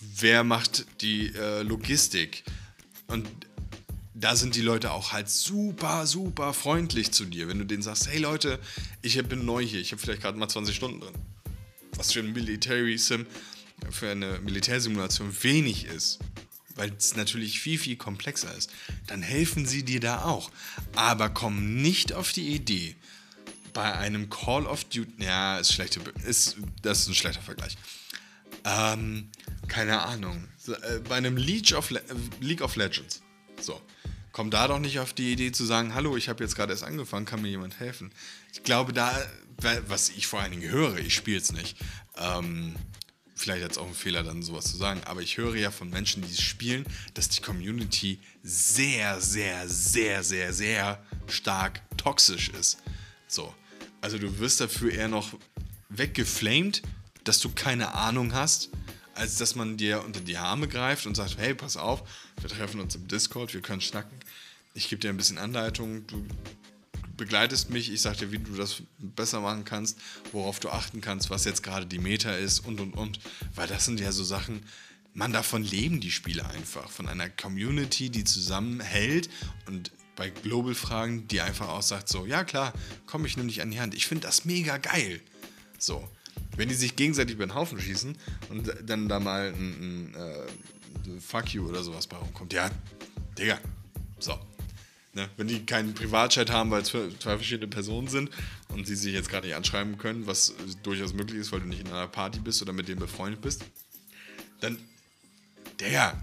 Wer 0.00 0.44
macht 0.44 0.86
die 1.00 1.34
äh, 1.34 1.62
Logistik? 1.62 2.44
Und 3.06 3.26
da 4.12 4.36
sind 4.36 4.56
die 4.56 4.60
Leute 4.60 4.92
auch 4.92 5.12
halt 5.12 5.30
super, 5.30 6.06
super 6.06 6.52
freundlich 6.52 7.12
zu 7.12 7.24
dir. 7.24 7.48
Wenn 7.48 7.58
du 7.58 7.64
denen 7.64 7.82
sagst, 7.82 8.08
hey 8.08 8.18
Leute, 8.18 8.58
ich 9.00 9.22
bin 9.24 9.46
neu 9.46 9.64
hier, 9.64 9.80
ich 9.80 9.92
habe 9.92 10.02
vielleicht 10.02 10.22
gerade 10.22 10.38
mal 10.38 10.48
20 10.48 10.76
Stunden 10.76 11.00
drin. 11.00 11.14
Was 11.96 12.12
für 12.12 12.20
ein 12.20 12.32
Military 12.32 12.98
Sim, 12.98 13.26
für 13.90 14.10
eine 14.10 14.38
Militärsimulation 14.40 15.34
wenig 15.42 15.86
ist 15.86 16.18
weil 16.76 16.92
es 16.96 17.16
natürlich 17.16 17.60
viel, 17.60 17.78
viel 17.78 17.96
komplexer 17.96 18.54
ist, 18.54 18.70
dann 19.06 19.22
helfen 19.22 19.66
sie 19.66 19.84
dir 19.84 20.00
da 20.00 20.22
auch. 20.22 20.50
Aber 20.94 21.28
komm 21.30 21.82
nicht 21.82 22.12
auf 22.12 22.32
die 22.32 22.48
Idee, 22.48 22.96
bei 23.72 23.92
einem 23.94 24.30
Call 24.30 24.66
of 24.66 24.84
Duty, 24.84 25.12
ja, 25.18 25.58
ist 25.58 25.72
schlechte, 25.72 26.00
ist, 26.24 26.56
das 26.80 27.00
ist 27.00 27.08
ein 27.08 27.14
schlechter 27.14 27.42
Vergleich. 27.42 27.76
Ähm, 28.64 29.28
keine 29.68 30.00
Ahnung. 30.02 30.48
Äh, 30.66 31.00
bei 31.00 31.16
einem 31.16 31.36
League 31.36 31.72
of, 31.72 31.90
Le 31.90 32.02
League 32.40 32.62
of 32.62 32.76
Legends. 32.76 33.22
So. 33.60 33.80
Komm 34.32 34.50
da 34.50 34.68
doch 34.68 34.78
nicht 34.78 34.98
auf 34.98 35.12
die 35.12 35.32
Idee 35.32 35.52
zu 35.52 35.64
sagen, 35.64 35.94
hallo, 35.94 36.16
ich 36.16 36.28
habe 36.28 36.44
jetzt 36.44 36.56
gerade 36.56 36.72
erst 36.72 36.84
angefangen, 36.84 37.24
kann 37.24 37.40
mir 37.40 37.48
jemand 37.48 37.80
helfen? 37.80 38.12
Ich 38.52 38.62
glaube, 38.62 38.92
da, 38.92 39.10
was 39.86 40.10
ich 40.10 40.26
vor 40.26 40.40
allen 40.40 40.50
Dingen 40.50 40.70
höre, 40.70 40.98
ich 40.98 41.14
spiele 41.14 41.38
es 41.38 41.52
nicht, 41.52 41.78
ähm, 42.16 42.74
vielleicht 43.36 43.62
jetzt 43.62 43.78
auch 43.78 43.86
ein 43.86 43.94
Fehler, 43.94 44.24
dann 44.24 44.42
sowas 44.42 44.64
zu 44.64 44.76
sagen, 44.76 45.02
aber 45.04 45.20
ich 45.20 45.36
höre 45.36 45.54
ja 45.54 45.70
von 45.70 45.90
Menschen, 45.90 46.22
die 46.22 46.32
es 46.32 46.40
spielen, 46.40 46.84
dass 47.14 47.28
die 47.28 47.42
Community 47.42 48.18
sehr, 48.42 49.20
sehr, 49.20 49.68
sehr, 49.68 50.24
sehr, 50.24 50.52
sehr 50.52 51.04
stark 51.28 51.82
toxisch 51.96 52.48
ist. 52.48 52.78
So. 53.28 53.54
Also 54.00 54.18
du 54.18 54.38
wirst 54.38 54.60
dafür 54.60 54.92
eher 54.92 55.08
noch 55.08 55.34
weggeflamed, 55.90 56.82
dass 57.24 57.40
du 57.40 57.50
keine 57.50 57.94
Ahnung 57.94 58.32
hast, 58.32 58.70
als 59.14 59.36
dass 59.36 59.54
man 59.54 59.76
dir 59.76 60.04
unter 60.04 60.20
die 60.20 60.36
Arme 60.36 60.68
greift 60.68 61.06
und 61.06 61.14
sagt, 61.14 61.36
hey, 61.38 61.54
pass 61.54 61.76
auf, 61.76 62.02
wir 62.40 62.48
treffen 62.48 62.80
uns 62.80 62.94
im 62.94 63.08
Discord, 63.08 63.52
wir 63.52 63.60
können 63.60 63.80
schnacken. 63.80 64.18
Ich 64.74 64.88
gebe 64.88 65.00
dir 65.00 65.10
ein 65.10 65.16
bisschen 65.16 65.38
Anleitung, 65.38 66.06
du 66.06 66.26
begleitest 67.16 67.70
mich, 67.70 67.92
ich 67.92 68.00
sage 68.00 68.18
dir, 68.18 68.32
wie 68.32 68.38
du 68.38 68.54
das 68.54 68.82
besser 68.98 69.40
machen 69.40 69.64
kannst, 69.64 69.98
worauf 70.32 70.60
du 70.60 70.68
achten 70.68 71.00
kannst, 71.00 71.30
was 71.30 71.44
jetzt 71.44 71.62
gerade 71.62 71.86
die 71.86 71.98
Meta 71.98 72.34
ist 72.34 72.60
und 72.60 72.80
und 72.80 72.92
und. 72.94 73.20
Weil 73.54 73.68
das 73.68 73.84
sind 73.84 74.00
ja 74.00 74.12
so 74.12 74.24
Sachen, 74.24 74.62
man 75.14 75.32
davon 75.32 75.62
leben 75.62 76.00
die 76.00 76.10
Spiele 76.10 76.48
einfach. 76.48 76.90
Von 76.90 77.08
einer 77.08 77.28
Community, 77.28 78.10
die 78.10 78.24
zusammenhält 78.24 79.30
und 79.66 79.90
bei 80.14 80.30
Global-Fragen, 80.30 81.28
die 81.28 81.40
einfach 81.40 81.68
aussagt, 81.68 82.08
so, 82.08 82.26
ja 82.26 82.44
klar, 82.44 82.72
komm, 83.06 83.24
ich 83.26 83.36
nehme 83.36 83.48
dich 83.48 83.62
an 83.62 83.70
die 83.70 83.80
Hand. 83.80 83.94
Ich 83.94 84.06
finde 84.06 84.26
das 84.26 84.44
mega 84.44 84.78
geil. 84.78 85.20
So. 85.78 86.08
Wenn 86.56 86.68
die 86.68 86.74
sich 86.74 86.96
gegenseitig 86.96 87.34
über 87.34 87.46
den 87.46 87.54
Haufen 87.54 87.80
schießen 87.80 88.16
und 88.50 88.72
dann 88.84 89.08
da 89.08 89.20
mal 89.20 89.52
ein, 89.54 90.14
ein 90.14 90.14
äh, 90.14 91.20
Fuck 91.20 91.54
you 91.54 91.68
oder 91.68 91.82
sowas 91.82 92.06
bei 92.06 92.16
rumkommt, 92.16 92.52
ja, 92.52 92.70
Digga. 93.38 93.58
So. 94.18 94.38
Ne? 95.16 95.30
Wenn 95.38 95.48
die 95.48 95.64
keinen 95.64 95.94
Privatchat 95.94 96.50
haben, 96.50 96.70
weil 96.70 96.82
es 96.82 96.90
zwei 96.90 97.08
verschiedene 97.36 97.68
Personen 97.68 98.06
sind 98.06 98.28
und 98.68 98.86
sie 98.86 98.94
sich 98.94 99.14
jetzt 99.14 99.30
gerade 99.30 99.46
nicht 99.46 99.56
anschreiben 99.56 99.96
können, 99.96 100.26
was 100.26 100.54
durchaus 100.82 101.14
möglich 101.14 101.40
ist, 101.40 101.52
weil 101.52 101.60
du 101.60 101.66
nicht 101.66 101.80
in 101.80 101.86
einer 101.86 102.06
Party 102.06 102.38
bist 102.38 102.60
oder 102.60 102.74
mit 102.74 102.86
denen 102.86 103.00
befreundet 103.00 103.40
bist, 103.40 103.64
dann, 104.60 104.78
Digga, 105.80 106.22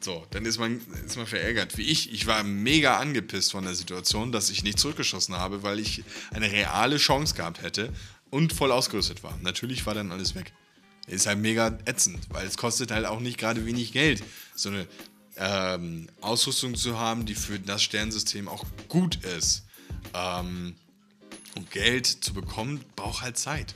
so, 0.00 0.26
dann 0.30 0.46
ist 0.46 0.58
man, 0.58 0.80
ist 1.04 1.18
man 1.18 1.26
verärgert. 1.26 1.76
Wie 1.76 1.82
ich. 1.82 2.10
Ich 2.10 2.26
war 2.26 2.42
mega 2.44 2.98
angepisst 2.98 3.52
von 3.52 3.64
der 3.64 3.74
Situation, 3.74 4.32
dass 4.32 4.48
ich 4.48 4.62
nicht 4.62 4.78
zurückgeschossen 4.78 5.36
habe, 5.36 5.62
weil 5.62 5.78
ich 5.78 6.02
eine 6.30 6.50
reale 6.50 6.96
Chance 6.96 7.34
gehabt 7.34 7.60
hätte 7.60 7.92
und 8.30 8.54
voll 8.54 8.72
ausgerüstet 8.72 9.22
war. 9.22 9.36
Natürlich 9.42 9.84
war 9.84 9.92
dann 9.92 10.12
alles 10.12 10.34
weg. 10.34 10.54
Ist 11.08 11.26
halt 11.26 11.40
mega 11.40 11.78
ätzend, 11.84 12.26
weil 12.30 12.46
es 12.46 12.56
kostet 12.56 12.90
halt 12.90 13.04
auch 13.04 13.20
nicht 13.20 13.36
gerade 13.36 13.66
wenig 13.66 13.92
Geld, 13.92 14.22
so 14.54 14.70
eine 14.70 14.86
ähm, 15.38 16.08
Ausrüstung 16.20 16.74
zu 16.74 16.98
haben, 16.98 17.26
die 17.26 17.34
für 17.34 17.58
das 17.58 17.82
Sternensystem 17.82 18.48
auch 18.48 18.64
gut 18.88 19.24
ist. 19.24 19.64
Ähm, 20.14 20.74
und 21.54 21.70
Geld 21.70 22.06
zu 22.06 22.34
bekommen, 22.34 22.84
braucht 22.94 23.22
halt 23.22 23.38
Zeit. 23.38 23.74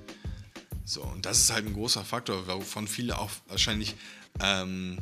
So, 0.85 1.03
und 1.03 1.27
das 1.27 1.38
ist 1.38 1.53
halt 1.53 1.66
ein 1.66 1.75
großer 1.75 2.05
Faktor, 2.05 2.46
wovon 2.46 2.87
viele 2.87 3.18
auch 3.18 3.31
wahrscheinlich 3.48 3.94
ähm, 4.40 4.98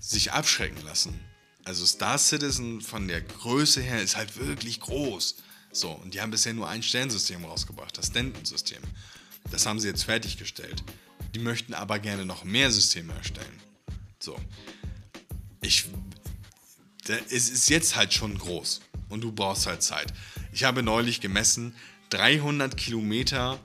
sich 0.00 0.32
abschrecken 0.32 0.82
lassen. 0.84 1.18
Also 1.64 1.84
Star 1.84 2.18
Citizen 2.18 2.80
von 2.80 3.08
der 3.08 3.20
Größe 3.20 3.80
her 3.80 4.02
ist 4.02 4.16
halt 4.16 4.38
wirklich 4.38 4.80
groß. 4.80 5.36
So, 5.70 5.90
und 5.90 6.14
die 6.14 6.20
haben 6.20 6.30
bisher 6.30 6.54
nur 6.54 6.68
ein 6.68 6.82
Sternsystem 6.82 7.44
rausgebracht, 7.44 7.98
das 7.98 8.10
Denton-System. 8.10 8.82
Das 9.50 9.66
haben 9.66 9.78
sie 9.78 9.88
jetzt 9.88 10.04
fertiggestellt. 10.04 10.82
Die 11.34 11.40
möchten 11.40 11.74
aber 11.74 11.98
gerne 11.98 12.24
noch 12.24 12.44
mehr 12.44 12.70
Systeme 12.70 13.12
erstellen. 13.12 13.60
So. 14.18 14.36
Ich. 15.60 15.86
Es 17.30 17.48
ist 17.48 17.70
jetzt 17.70 17.96
halt 17.96 18.12
schon 18.12 18.36
groß. 18.36 18.80
Und 19.08 19.22
du 19.22 19.32
brauchst 19.32 19.66
halt 19.66 19.82
Zeit. 19.82 20.12
Ich 20.52 20.64
habe 20.64 20.82
neulich 20.82 21.20
gemessen, 21.22 21.74
300 22.10 22.76
Kilometer 22.76 23.58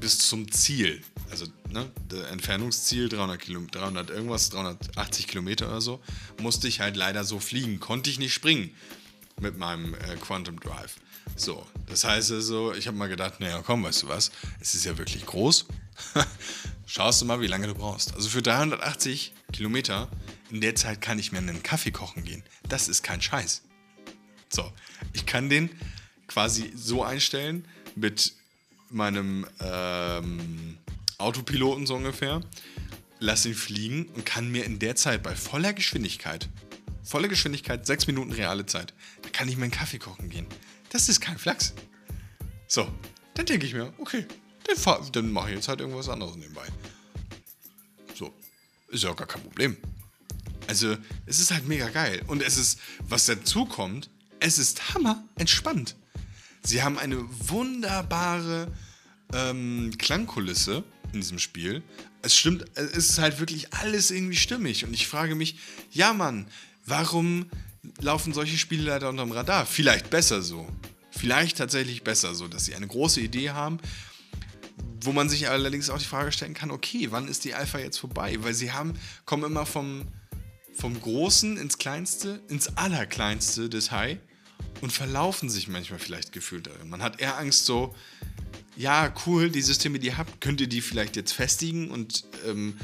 bis 0.00 0.18
zum 0.18 0.50
Ziel 0.50 1.02
also 1.34 1.46
ne, 1.70 1.90
Entfernungsziel 2.30 3.08
300, 3.08 3.40
Kilo, 3.40 3.62
300 3.70 4.10
irgendwas, 4.10 4.50
380 4.50 5.26
Kilometer 5.26 5.66
oder 5.68 5.80
so, 5.80 6.00
musste 6.40 6.68
ich 6.68 6.80
halt 6.80 6.96
leider 6.96 7.24
so 7.24 7.40
fliegen. 7.40 7.80
Konnte 7.80 8.08
ich 8.08 8.18
nicht 8.18 8.32
springen 8.32 8.70
mit 9.40 9.58
meinem 9.58 9.94
äh, 9.94 10.16
Quantum 10.20 10.60
Drive. 10.60 10.96
So, 11.36 11.66
das 11.86 12.04
heißt 12.04 12.30
also, 12.30 12.72
ich 12.72 12.86
habe 12.86 12.96
mal 12.96 13.08
gedacht, 13.08 13.40
naja, 13.40 13.62
komm, 13.64 13.82
weißt 13.82 14.04
du 14.04 14.08
was, 14.08 14.30
es 14.60 14.74
ist 14.74 14.84
ja 14.84 14.96
wirklich 14.96 15.26
groß. 15.26 15.66
Schaust 16.86 17.20
du 17.20 17.24
mal, 17.24 17.40
wie 17.40 17.46
lange 17.46 17.66
du 17.66 17.74
brauchst. 17.74 18.14
Also 18.14 18.28
für 18.28 18.42
380 18.42 19.32
Kilometer, 19.52 20.08
in 20.50 20.60
der 20.60 20.74
Zeit 20.74 21.00
kann 21.00 21.18
ich 21.18 21.32
mir 21.32 21.38
einen 21.38 21.62
Kaffee 21.62 21.90
kochen 21.90 22.24
gehen. 22.24 22.42
Das 22.68 22.88
ist 22.88 23.02
kein 23.02 23.20
Scheiß. 23.20 23.62
So, 24.48 24.70
ich 25.12 25.26
kann 25.26 25.48
den 25.48 25.70
quasi 26.28 26.72
so 26.76 27.02
einstellen 27.02 27.66
mit 27.96 28.34
meinem 28.90 29.46
ähm, 29.60 30.78
Autopiloten 31.18 31.86
so 31.86 31.96
ungefähr, 31.96 32.40
lass 33.18 33.46
ihn 33.46 33.54
fliegen 33.54 34.06
und 34.08 34.24
kann 34.24 34.50
mir 34.50 34.64
in 34.64 34.78
der 34.78 34.96
Zeit 34.96 35.22
bei 35.22 35.34
voller 35.34 35.72
Geschwindigkeit, 35.72 36.48
voller 37.02 37.28
Geschwindigkeit, 37.28 37.86
sechs 37.86 38.06
Minuten 38.06 38.32
reale 38.32 38.66
Zeit, 38.66 38.94
da 39.22 39.30
kann 39.30 39.48
ich 39.48 39.56
mir 39.56 39.64
einen 39.64 39.72
Kaffee 39.72 39.98
kochen 39.98 40.30
gehen. 40.30 40.46
Das 40.90 41.08
ist 41.08 41.20
kein 41.20 41.38
Flachs. 41.38 41.74
So, 42.66 42.88
dann 43.34 43.46
denke 43.46 43.66
ich 43.66 43.74
mir, 43.74 43.92
okay, 43.98 44.26
dann, 44.66 45.12
dann 45.12 45.32
mache 45.32 45.50
ich 45.50 45.56
jetzt 45.56 45.68
halt 45.68 45.80
irgendwas 45.80 46.08
anderes 46.08 46.36
nebenbei. 46.36 46.66
So, 48.14 48.32
ist 48.88 49.04
ja 49.04 49.12
gar 49.12 49.26
kein 49.26 49.42
Problem. 49.42 49.76
Also, 50.66 50.96
es 51.26 51.40
ist 51.40 51.50
halt 51.50 51.68
mega 51.68 51.88
geil. 51.90 52.22
Und 52.26 52.42
es 52.42 52.56
ist, 52.56 52.78
was 53.08 53.26
dazu 53.26 53.66
kommt, 53.66 54.10
es 54.40 54.58
ist 54.58 54.94
hammer 54.94 55.22
entspannt. 55.36 55.96
Sie 56.62 56.82
haben 56.82 56.98
eine 56.98 57.22
wunderbare 57.48 58.68
ähm, 59.32 59.92
Klangkulisse 59.98 60.84
in 61.12 61.20
diesem 61.20 61.38
Spiel. 61.38 61.82
Es 62.22 62.34
stimmt, 62.36 62.64
es 62.74 62.92
ist 62.92 63.18
halt 63.18 63.38
wirklich 63.38 63.72
alles 63.74 64.10
irgendwie 64.10 64.36
stimmig. 64.36 64.84
Und 64.84 64.94
ich 64.94 65.06
frage 65.06 65.34
mich, 65.34 65.56
ja 65.90 66.14
Mann, 66.14 66.46
warum 66.86 67.50
laufen 68.00 68.32
solche 68.32 68.56
Spiele 68.56 68.84
leider 68.84 69.08
unterm 69.10 69.32
Radar? 69.32 69.66
Vielleicht 69.66 70.10
besser 70.10 70.42
so. 70.42 70.66
Vielleicht 71.10 71.58
tatsächlich 71.58 72.02
besser 72.02 72.34
so, 72.34 72.48
dass 72.48 72.64
sie 72.64 72.74
eine 72.74 72.86
große 72.86 73.20
Idee 73.20 73.50
haben, 73.50 73.78
wo 75.04 75.12
man 75.12 75.28
sich 75.28 75.48
allerdings 75.48 75.90
auch 75.90 75.98
die 75.98 76.04
Frage 76.04 76.32
stellen 76.32 76.54
kann, 76.54 76.70
okay, 76.70 77.08
wann 77.10 77.28
ist 77.28 77.44
die 77.44 77.54
Alpha 77.54 77.78
jetzt 77.78 77.98
vorbei? 77.98 78.36
Weil 78.40 78.54
sie 78.54 78.72
haben, 78.72 78.94
kommen 79.24 79.44
immer 79.44 79.66
vom, 79.66 80.06
vom 80.74 81.00
Großen 81.00 81.56
ins 81.56 81.78
Kleinste, 81.78 82.40
ins 82.48 82.76
allerkleinste 82.76 83.68
Detail 83.68 84.20
und 84.80 84.92
verlaufen 84.92 85.50
sich 85.50 85.68
manchmal 85.68 85.98
vielleicht 85.98 86.32
gefühlt 86.32 86.66
darin. 86.66 86.88
Man 86.88 87.02
hat 87.02 87.20
eher 87.20 87.38
Angst 87.38 87.66
so, 87.66 87.94
ja, 88.76 89.12
cool, 89.26 89.50
die 89.50 89.62
Systeme, 89.62 89.98
die 89.98 90.08
ihr 90.08 90.18
habt, 90.18 90.40
könnt 90.40 90.60
ihr 90.60 90.68
die 90.68 90.80
vielleicht 90.80 91.16
jetzt 91.16 91.32
festigen 91.32 91.90
und 91.90 92.24
ähm, 92.46 92.76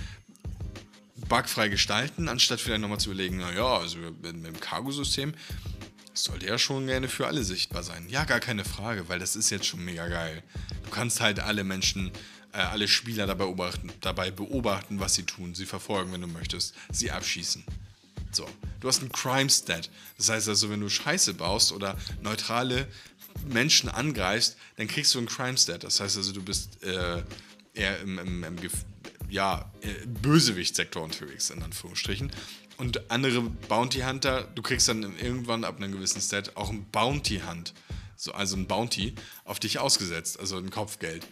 bugfrei 1.28 1.68
gestalten, 1.68 2.28
anstatt 2.28 2.60
vielleicht 2.60 2.80
nochmal 2.80 3.00
zu 3.00 3.10
überlegen, 3.10 3.38
naja, 3.38 3.78
also 3.78 3.98
mit, 3.98 4.22
mit 4.22 4.46
dem 4.46 4.60
Cargo-System 4.60 5.34
sollte 6.14 6.46
ja 6.46 6.58
schon 6.58 6.86
gerne 6.86 7.08
für 7.08 7.26
alle 7.26 7.44
sichtbar 7.44 7.82
sein. 7.82 8.08
Ja, 8.08 8.24
gar 8.24 8.40
keine 8.40 8.64
Frage, 8.64 9.08
weil 9.08 9.18
das 9.18 9.36
ist 9.36 9.50
jetzt 9.50 9.66
schon 9.66 9.84
mega 9.84 10.08
geil. 10.08 10.42
Du 10.84 10.90
kannst 10.90 11.20
halt 11.20 11.40
alle 11.40 11.64
Menschen, 11.64 12.10
äh, 12.52 12.58
alle 12.58 12.88
Spieler 12.88 13.26
dabei 13.26 13.44
beobachten, 13.44 13.92
dabei 14.00 14.30
beobachten, 14.30 15.00
was 15.00 15.14
sie 15.14 15.24
tun, 15.24 15.54
sie 15.54 15.66
verfolgen, 15.66 16.12
wenn 16.12 16.20
du 16.20 16.26
möchtest, 16.26 16.74
sie 16.90 17.10
abschießen. 17.10 17.64
So, 18.32 18.48
du 18.80 18.88
hast 18.88 19.00
einen 19.00 19.12
Crime 19.12 19.50
Stat. 19.50 19.90
Das 20.16 20.28
heißt 20.28 20.48
also, 20.48 20.70
wenn 20.70 20.80
du 20.80 20.88
Scheiße 20.88 21.34
baust 21.34 21.72
oder 21.72 21.96
neutrale 22.22 22.86
Menschen 23.48 23.88
angreifst, 23.88 24.56
dann 24.76 24.88
kriegst 24.88 25.14
du 25.14 25.18
einen 25.18 25.28
Crime 25.28 25.58
Stat. 25.58 25.84
Das 25.84 26.00
heißt 26.00 26.16
also, 26.16 26.32
du 26.32 26.42
bist 26.42 26.82
äh, 26.82 27.22
eher 27.74 28.00
im, 28.00 28.18
im, 28.18 28.44
im 28.44 28.56
ja, 29.28 29.70
äh, 29.80 30.06
Bösewicht-Sektor 30.06 31.02
unterwegs, 31.02 31.50
in 31.50 31.62
Anführungsstrichen. 31.62 32.30
Und 32.80 33.10
andere 33.10 33.42
Bounty 33.42 34.00
Hunter, 34.00 34.44
du 34.54 34.62
kriegst 34.62 34.88
dann 34.88 35.02
irgendwann 35.18 35.64
ab 35.64 35.76
einem 35.76 35.92
gewissen 35.92 36.18
Stat 36.22 36.56
auch 36.56 36.70
ein 36.70 36.86
Bounty 36.90 37.42
Hunt. 37.46 37.74
So, 38.16 38.32
also 38.32 38.56
ein 38.56 38.66
Bounty 38.66 39.14
auf 39.44 39.60
dich 39.60 39.78
ausgesetzt, 39.78 40.40
also 40.40 40.56
ein 40.56 40.70
Kopfgeld. 40.70 41.26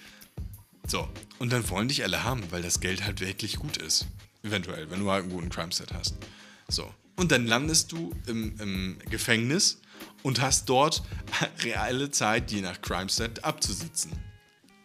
So, 0.87 1.09
und 1.39 1.51
dann 1.51 1.67
wollen 1.71 1.89
dich 1.89 2.03
alle 2.05 2.23
haben, 2.23 2.43
weil 2.51 2.61
das 2.61 2.81
Geld 2.81 3.03
halt 3.03 3.21
wirklich 3.21 3.57
gut 3.57 3.79
ist. 3.79 4.07
Eventuell, 4.43 4.91
wenn 4.91 5.01
du 5.01 5.11
halt 5.11 5.23
einen 5.23 5.33
guten 5.33 5.49
Crime-Set 5.49 5.95
hast. 5.95 6.17
So. 6.69 6.93
Und 7.17 7.33
dann 7.33 7.47
landest 7.47 7.93
du 7.93 8.13
im, 8.27 8.61
im 8.61 8.99
Gefängnis 9.09 9.81
und 10.23 10.43
hast 10.43 10.69
dort 10.69 11.03
reale 11.65 12.11
Zeit, 12.11 12.53
je 12.53 12.61
nach 12.61 12.83
Crime 12.83 13.09
Set, 13.09 13.43
abzusitzen. 13.45 14.13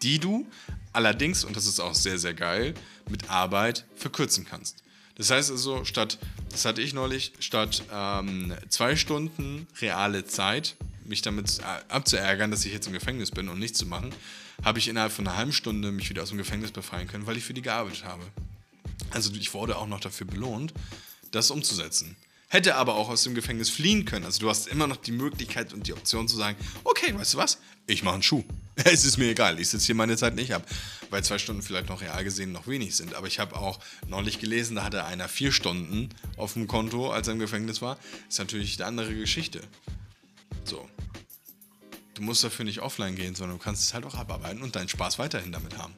Die 0.02 0.17
du 0.17 0.47
allerdings, 0.93 1.43
und 1.43 1.58
das 1.58 1.65
ist 1.65 1.82
auch 1.82 1.93
sehr, 1.93 2.19
sehr 2.19 2.34
geil, 2.34 2.73
mit 3.10 3.30
Arbeit 3.30 3.86
verkürzen 3.95 4.45
kannst. 4.45 4.83
Das 5.15 5.30
heißt 5.30 5.52
also, 5.52 5.86
statt, 5.86 6.17
das 6.49 6.65
hatte 6.65 6.82
ich 6.82 6.93
neulich, 6.93 7.34
statt 7.39 7.84
ähm, 7.91 8.54
zwei 8.69 8.95
Stunden 8.95 9.67
reale 9.82 10.26
Zeit, 10.26 10.76
mich 11.06 11.21
damit 11.21 11.60
abzuärgern, 11.89 12.49
dass 12.49 12.65
ich 12.65 12.73
jetzt 12.73 12.88
im 12.88 12.93
Gefängnis 12.93 13.32
bin 13.32 13.49
und 13.49 13.60
nichts 13.60 13.78
zu 13.78 13.86
machen, 13.86 14.13
habe 14.63 14.80
ich 14.80 14.88
innerhalb 14.88 15.12
von 15.12 15.28
einer 15.28 15.38
halben 15.38 15.54
Stunde 15.54 15.91
mich 15.91 16.10
wieder 16.10 16.23
aus 16.23 16.30
dem 16.30 16.38
Gefängnis 16.38 16.71
befreien 16.71 17.08
können, 17.08 17.26
weil 17.26 17.38
ich 17.38 17.43
für 17.43 17.54
die 17.54 17.62
gearbeitet 17.62 18.06
habe. 18.06 18.23
Also 19.12 19.32
ich 19.34 19.54
wurde 19.54 19.78
auch 19.78 19.88
noch 19.88 19.99
dafür 19.99 20.26
belohnt, 20.26 20.73
das 21.32 21.52
umzusetzen 21.52 22.15
hätte 22.54 22.76
aber 22.76 22.95
auch 22.95 23.10
aus 23.10 23.23
dem 23.23 23.34
Gefängnis 23.34 23.71
fliehen 23.71 24.06
können. 24.06 24.26
Also 24.26 24.39
du 24.39 24.49
hast 24.49 24.67
immer 24.67 24.86
noch 24.86 24.97
die 24.97 25.12
Möglichkeit 25.12 25.73
und 25.73 25.88
die 25.88 25.93
Option 25.93 26.28
zu 26.28 26.38
sagen, 26.38 26.56
okay, 26.84 27.13
weißt 27.13 27.34
du 27.34 27.39
was, 27.39 27.58
ich 27.88 28.04
mache 28.04 28.13
einen 28.13 28.23
Schuh. 28.23 28.43
Es 28.91 29.06
ist 29.06 29.17
mir 29.17 29.30
egal, 29.30 29.60
ich 29.60 29.69
sitze 29.69 29.88
hier 29.88 29.96
meine 29.96 30.17
Zeit 30.17 30.36
nicht 30.36 30.54
ab, 30.54 30.67
weil 31.10 31.24
zwei 31.24 31.38
Stunden 31.38 31.62
vielleicht 31.62 31.89
noch 31.89 32.02
real 32.02 32.24
gesehen 32.24 32.52
noch 32.52 32.67
wenig 32.67 32.96
sind. 32.96 33.15
Aber 33.15 33.28
ich 33.28 33.39
habe 33.39 33.56
auch 33.56 33.80
neulich 34.08 34.39
gelesen, 34.39 34.76
da 34.76 34.84
hatte 34.84 35.06
einer 35.06 35.30
vier 35.30 35.52
Stunden 35.52 36.10
auf 36.38 36.54
dem 36.54 36.67
Konto, 36.67 37.12
als 37.12 37.28
er 37.28 37.34
im 37.34 37.39
Gefängnis 37.39 37.82
war. 37.82 37.98
Ist 38.28 38.39
natürlich 38.39 38.80
eine 38.80 38.88
andere 38.88 39.15
Geschichte. 39.15 39.62
So. 40.65 40.89
Du 42.13 42.22
musst 42.22 42.43
dafür 42.43 42.65
nicht 42.65 42.82
offline 42.82 43.15
gehen, 43.15 43.36
sondern 43.36 43.58
du 43.58 43.63
kannst 43.63 43.84
es 43.84 43.93
halt 43.93 44.06
auch 44.06 44.15
abarbeiten 44.15 44.62
und 44.62 44.76
deinen 44.76 44.89
Spaß 44.89 45.17
weiterhin 45.17 45.52
damit 45.52 45.78
haben. 45.78 45.93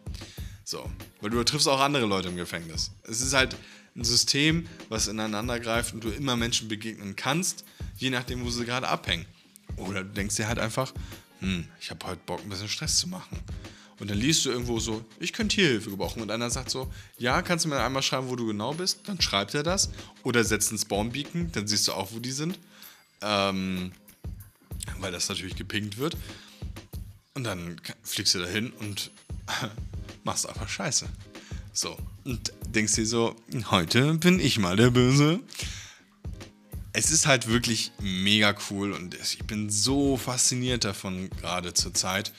So. 0.64 0.90
Weil 1.22 1.32
du 1.32 1.44
triffst 1.44 1.68
auch 1.68 1.80
andere 1.80 2.06
Leute 2.06 2.30
im 2.30 2.38
Gefängnis. 2.38 2.92
Es 3.04 3.22
ist 3.22 3.34
halt, 3.34 3.56
ein 3.96 4.04
System, 4.04 4.68
was 4.90 5.08
ineinander 5.08 5.60
greift 5.60 5.94
und 5.94 6.04
du 6.04 6.10
immer 6.10 6.36
Menschen 6.36 6.68
begegnen 6.68 7.16
kannst, 7.16 7.64
je 7.98 8.10
nachdem, 8.10 8.44
wo 8.44 8.50
sie 8.50 8.66
gerade 8.66 8.88
abhängen. 8.88 9.26
Oder 9.78 10.04
du 10.04 10.12
denkst 10.12 10.36
dir 10.36 10.48
halt 10.48 10.60
einfach, 10.60 10.94
hm, 11.46 11.68
ich 11.80 11.92
habe 11.92 12.06
heute 12.08 12.22
Bock, 12.26 12.42
ein 12.42 12.50
bisschen 12.50 12.68
Stress 12.70 12.98
zu 12.98 13.08
machen. 13.08 13.40
Und 14.00 14.10
dann 14.10 14.18
liest 14.18 14.46
du 14.46 14.50
irgendwo 14.50 14.80
so, 14.80 15.06
ich 15.20 15.32
könnte 15.32 15.56
hier 15.56 15.68
Hilfe 15.68 15.90
gebrauchen. 15.90 16.22
Und 16.22 16.32
einer 16.32 16.50
sagt 16.50 16.70
so, 16.70 16.92
ja, 17.18 17.42
kannst 17.42 17.66
du 17.66 17.70
mir 17.70 17.80
einmal 17.80 18.02
schreiben, 18.02 18.28
wo 18.30 18.36
du 18.36 18.48
genau 18.48 18.74
bist? 18.74 19.02
Dann 19.06 19.22
schreibt 19.22 19.54
er 19.54 19.64
das. 19.64 19.90
Oder 20.24 20.44
setzt 20.44 20.70
einen 20.70 20.80
Spawn-Beacon, 20.80 21.52
dann 21.54 21.68
siehst 21.68 21.88
du 21.88 21.94
auch, 21.94 22.12
wo 22.12 22.20
die 22.20 22.32
sind. 22.32 22.60
ähm, 23.22 23.92
weil 25.00 25.12
das 25.12 25.30
natürlich 25.30 25.56
gepinkt 25.56 25.98
wird. 25.98 26.18
Und 27.34 27.44
dann 27.44 27.80
fliegst 28.04 28.34
du 28.36 28.40
dahin 28.40 28.72
und 28.72 29.12
machst 30.24 30.48
einfach 30.48 30.70
Scheiße. 30.70 31.08
So, 31.74 31.98
und 32.24 32.54
denkst 32.68 32.94
dir 32.94 33.06
so, 33.06 33.36
heute 33.72 34.14
bin 34.16 34.40
ich 34.40 34.60
mal 34.60 34.76
der 34.78 34.90
Böse. 34.90 35.40
Es 36.98 37.12
ist 37.12 37.28
halt 37.28 37.48
wirklich 37.48 37.92
mega 38.00 38.56
cool 38.70 38.94
und 38.94 39.16
ich 39.16 39.40
bin 39.40 39.70
so 39.70 40.16
fasziniert 40.16 40.86
davon, 40.86 41.30
gerade 41.42 41.74
zur 41.74 41.94
Zeit. 41.94 42.32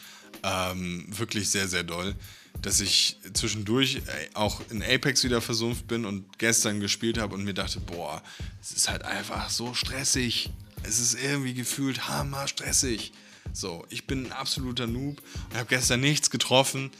Ähm, 0.43 1.05
wirklich 1.09 1.51
sehr, 1.51 1.69
sehr 1.69 1.83
doll, 1.83 2.15
dass 2.63 2.81
ich 2.81 3.19
zwischendurch 3.35 4.01
auch 4.33 4.63
in 4.71 4.83
Apex 4.83 5.25
wieder 5.25 5.43
versumpft 5.43 5.87
bin 5.87 6.07
und 6.07 6.39
gestern 6.39 6.81
gespielt 6.81 7.19
habe 7.19 7.35
und 7.35 7.45
mir 7.45 7.53
dachte, 7.53 7.81
boah, 7.81 8.23
es 8.63 8.73
ist 8.73 8.89
halt 8.89 9.03
einfach 9.03 9.51
so 9.51 9.75
stressig. 9.75 10.49
Es 10.85 11.01
ist 11.01 11.23
irgendwie 11.23 11.53
gefühlt 11.53 12.09
hammer 12.09 12.49
stressig. 12.49 13.13
So, 13.53 13.85
ich 13.91 14.07
bin 14.07 14.25
ein 14.25 14.33
absoluter 14.33 14.87
Noob 14.87 15.21
und 15.51 15.57
habe 15.57 15.69
gestern 15.69 16.01
nichts 16.01 16.31
getroffen 16.31 16.91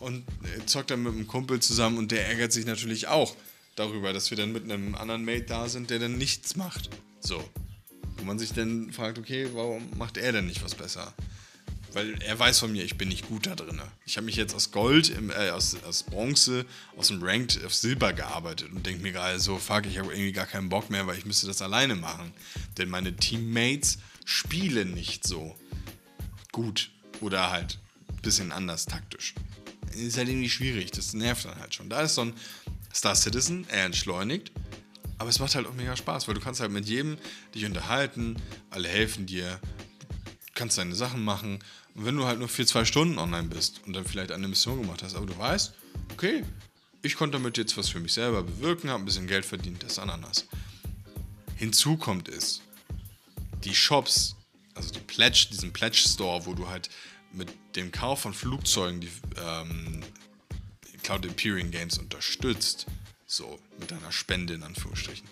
und 0.00 0.24
äh, 0.44 0.64
zockt 0.64 0.90
dann 0.90 1.02
mit 1.02 1.12
einem 1.12 1.26
Kumpel 1.26 1.60
zusammen 1.60 1.98
und 1.98 2.10
der 2.10 2.26
ärgert 2.26 2.54
sich 2.54 2.64
natürlich 2.64 3.08
auch 3.08 3.36
darüber, 3.76 4.12
dass 4.12 4.30
wir 4.30 4.36
dann 4.36 4.52
mit 4.52 4.64
einem 4.64 4.94
anderen 4.94 5.24
Mate 5.24 5.44
da 5.44 5.68
sind, 5.68 5.90
der 5.90 5.98
dann 5.98 6.18
nichts 6.18 6.56
macht. 6.56 6.90
So. 7.20 7.42
Wo 8.16 8.24
man 8.24 8.38
sich 8.38 8.52
dann 8.52 8.92
fragt, 8.92 9.18
okay, 9.18 9.48
warum 9.52 9.88
macht 9.96 10.16
er 10.16 10.32
denn 10.32 10.46
nicht 10.46 10.62
was 10.62 10.74
besser? 10.74 11.12
Weil 11.92 12.22
er 12.22 12.38
weiß 12.38 12.58
von 12.58 12.72
mir, 12.72 12.84
ich 12.84 12.96
bin 12.96 13.08
nicht 13.08 13.28
gut 13.28 13.46
da 13.46 13.54
drin. 13.54 13.80
Ich 14.06 14.16
habe 14.16 14.24
mich 14.24 14.36
jetzt 14.36 14.54
aus 14.54 14.70
Gold, 14.70 15.10
im, 15.10 15.30
äh, 15.30 15.50
aus, 15.50 15.76
aus 15.84 16.04
Bronze, 16.04 16.64
aus 16.96 17.08
dem 17.08 17.22
Ranked 17.22 17.62
auf 17.64 17.74
Silber 17.74 18.12
gearbeitet 18.12 18.70
und 18.72 18.86
denke 18.86 19.02
mir 19.02 19.12
gerade 19.12 19.38
so, 19.40 19.58
fuck, 19.58 19.86
ich 19.86 19.98
habe 19.98 20.12
irgendwie 20.12 20.32
gar 20.32 20.46
keinen 20.46 20.68
Bock 20.68 20.88
mehr, 20.88 21.06
weil 21.06 21.18
ich 21.18 21.26
müsste 21.26 21.46
das 21.46 21.60
alleine 21.60 21.94
machen. 21.94 22.32
Denn 22.78 22.88
meine 22.88 23.14
Teammates 23.14 23.98
spielen 24.24 24.94
nicht 24.94 25.26
so 25.26 25.54
gut 26.50 26.90
oder 27.20 27.50
halt 27.50 27.78
ein 28.08 28.22
bisschen 28.22 28.52
anders 28.52 28.86
taktisch. 28.86 29.34
Ist 29.94 30.16
halt 30.16 30.28
irgendwie 30.28 30.48
schwierig, 30.48 30.90
das 30.92 31.12
nervt 31.12 31.44
dann 31.44 31.58
halt 31.58 31.74
schon. 31.74 31.90
Da 31.90 32.00
ist 32.00 32.14
so 32.14 32.22
ein 32.22 32.32
Star 32.94 33.14
Citizen, 33.14 33.66
er 33.68 33.84
entschleunigt, 33.86 34.52
aber 35.18 35.30
es 35.30 35.38
macht 35.38 35.54
halt 35.54 35.66
auch 35.66 35.74
mega 35.74 35.96
Spaß, 35.96 36.28
weil 36.28 36.34
du 36.34 36.40
kannst 36.40 36.60
halt 36.60 36.72
mit 36.72 36.88
jedem 36.88 37.16
dich 37.54 37.64
unterhalten, 37.64 38.36
alle 38.70 38.88
helfen 38.88 39.26
dir, 39.26 39.60
kannst 40.54 40.78
deine 40.78 40.94
Sachen 40.94 41.24
machen. 41.24 41.58
Und 41.94 42.06
wenn 42.06 42.16
du 42.16 42.24
halt 42.24 42.38
nur 42.38 42.48
für 42.48 42.66
zwei 42.66 42.84
Stunden 42.84 43.18
online 43.18 43.48
bist 43.48 43.80
und 43.86 43.94
dann 43.94 44.04
vielleicht 44.04 44.32
eine 44.32 44.48
Mission 44.48 44.80
gemacht 44.80 45.02
hast, 45.02 45.14
aber 45.14 45.26
du 45.26 45.36
weißt, 45.36 45.74
okay, 46.12 46.44
ich 47.02 47.16
konnte 47.16 47.38
damit 47.38 47.58
jetzt 47.58 47.76
was 47.76 47.88
für 47.88 48.00
mich 48.00 48.12
selber 48.12 48.42
bewirken, 48.42 48.90
habe 48.90 49.02
ein 49.02 49.06
bisschen 49.06 49.26
Geld 49.26 49.44
verdient, 49.44 49.82
das 49.82 49.98
Ananas. 49.98 50.46
Hinzu 51.56 51.96
kommt 51.96 52.28
es, 52.28 52.62
die 53.64 53.74
Shops 53.74 54.36
also 54.74 54.92
die 54.92 55.00
Pledge, 55.00 55.48
diesen 55.50 55.72
Pledge 55.72 55.98
Store, 55.98 56.46
wo 56.46 56.54
du 56.54 56.68
halt 56.68 56.90
mit 57.32 57.48
dem 57.76 57.92
Kauf 57.92 58.20
von 58.20 58.34
Flugzeugen 58.34 59.00
die 59.00 59.10
ähm, 59.42 60.00
Cloud 61.02 61.24
Imperium 61.24 61.70
Games 61.70 61.98
unterstützt, 61.98 62.86
so 63.26 63.58
mit 63.78 63.90
deiner 63.90 64.12
Spende 64.12 64.54
in 64.54 64.62
Anführungsstrichen, 64.62 65.28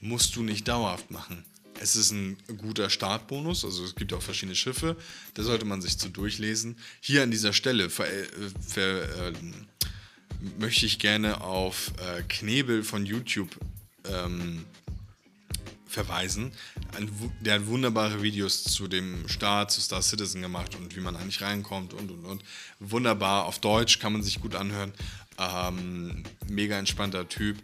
musst 0.00 0.36
du 0.36 0.42
nicht 0.42 0.68
dauerhaft 0.68 1.10
machen. 1.10 1.44
Es 1.80 1.96
ist 1.96 2.10
ein 2.10 2.36
guter 2.56 2.90
Startbonus, 2.90 3.64
also 3.64 3.84
es 3.84 3.94
gibt 3.94 4.12
auch 4.12 4.22
verschiedene 4.22 4.56
Schiffe, 4.56 4.96
da 5.34 5.42
sollte 5.42 5.64
man 5.64 5.80
sich 5.80 5.96
zu 5.98 6.08
durchlesen. 6.08 6.76
Hier 7.00 7.22
an 7.22 7.30
dieser 7.30 7.52
Stelle 7.52 7.88
ver, 7.88 8.06
äh, 8.06 8.26
ver, 8.66 9.28
äh, 9.28 9.32
möchte 10.58 10.86
ich 10.86 10.98
gerne 10.98 11.40
auf 11.40 11.92
äh, 11.98 12.22
Knebel 12.28 12.82
von 12.82 13.06
YouTube 13.06 13.56
ähm, 14.04 14.64
verweisen. 15.88 16.52
Der 17.40 17.54
hat 17.54 17.66
wunderbare 17.66 18.22
Videos 18.22 18.62
zu 18.64 18.88
dem 18.88 19.28
Start, 19.28 19.70
zu 19.70 19.80
Star 19.80 20.02
Citizen 20.02 20.42
gemacht 20.42 20.76
und 20.76 20.94
wie 20.94 21.00
man 21.00 21.16
eigentlich 21.16 21.40
reinkommt 21.40 21.94
und 21.94 22.10
und 22.10 22.24
und. 22.24 22.44
Wunderbar, 22.78 23.46
auf 23.46 23.58
Deutsch 23.58 23.98
kann 23.98 24.12
man 24.12 24.22
sich 24.22 24.40
gut 24.40 24.54
anhören. 24.54 24.92
Ähm, 25.38 26.24
mega 26.48 26.78
entspannter 26.78 27.28
Typ. 27.28 27.58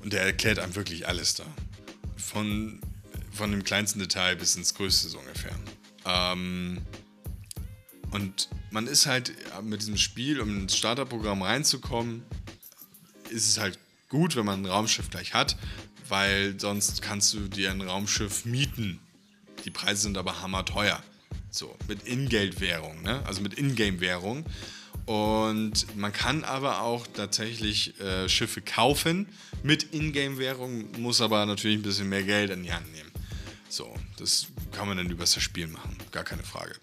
Und 0.00 0.12
der 0.12 0.22
erklärt 0.22 0.58
einem 0.58 0.74
wirklich 0.74 1.08
alles 1.08 1.34
da. 1.34 1.44
Von, 2.16 2.80
von 3.32 3.50
dem 3.50 3.64
kleinsten 3.64 4.00
Detail 4.00 4.36
bis 4.36 4.56
ins 4.56 4.74
größte 4.74 5.08
so 5.08 5.18
ungefähr. 5.18 5.54
Ähm, 6.04 6.82
und 8.10 8.48
man 8.70 8.86
ist 8.86 9.06
halt 9.06 9.32
mit 9.62 9.80
diesem 9.80 9.96
Spiel, 9.96 10.40
um 10.40 10.62
ins 10.62 10.76
Starterprogramm 10.76 11.42
reinzukommen, 11.42 12.22
ist 13.30 13.48
es 13.48 13.58
halt 13.58 13.78
gut, 14.08 14.36
wenn 14.36 14.44
man 14.44 14.62
ein 14.62 14.66
Raumschiff 14.66 15.08
gleich 15.08 15.32
hat, 15.32 15.56
weil 16.12 16.60
sonst 16.60 17.00
kannst 17.00 17.32
du 17.32 17.48
dir 17.48 17.70
ein 17.70 17.80
Raumschiff 17.80 18.44
mieten. 18.44 19.00
Die 19.64 19.70
Preise 19.70 20.02
sind 20.02 20.18
aber 20.18 20.42
hammerteuer. 20.42 21.02
So, 21.50 21.74
mit 21.88 22.06
Ingeld-Währung, 22.06 23.00
ne? 23.00 23.22
also 23.24 23.40
mit 23.40 23.54
Ingame-Währung. 23.54 24.44
Und 25.06 25.96
man 25.96 26.12
kann 26.12 26.44
aber 26.44 26.82
auch 26.82 27.06
tatsächlich 27.06 27.98
äh, 27.98 28.28
Schiffe 28.28 28.60
kaufen 28.60 29.26
mit 29.62 29.94
Ingame-Währung, 29.94 31.00
muss 31.00 31.22
aber 31.22 31.46
natürlich 31.46 31.78
ein 31.78 31.82
bisschen 31.82 32.10
mehr 32.10 32.24
Geld 32.24 32.50
in 32.50 32.62
die 32.62 32.74
Hand 32.74 32.92
nehmen. 32.92 33.10
So, 33.70 33.94
das 34.18 34.48
kann 34.70 34.88
man 34.88 34.98
dann 34.98 35.08
übers 35.08 35.40
Spiel 35.40 35.66
machen, 35.66 35.96
gar 36.10 36.24
keine 36.24 36.42
Frage. 36.42 36.74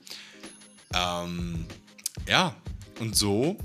Ähm, 0.91 1.67
ja, 2.27 2.55
und 2.97 3.15
so 3.15 3.59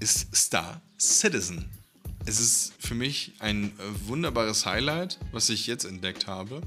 ist 0.00 0.34
Star 0.34 0.82
Citizen 0.98 1.70
es 2.26 2.40
ist 2.40 2.72
für 2.78 2.94
mich 2.94 3.32
ein 3.38 3.68
äh, 3.78 4.08
wunderbares 4.08 4.66
Highlight, 4.66 5.18
was 5.32 5.48
ich 5.48 5.66
jetzt 5.66 5.84
entdeckt 5.84 6.26
habe. 6.26 6.60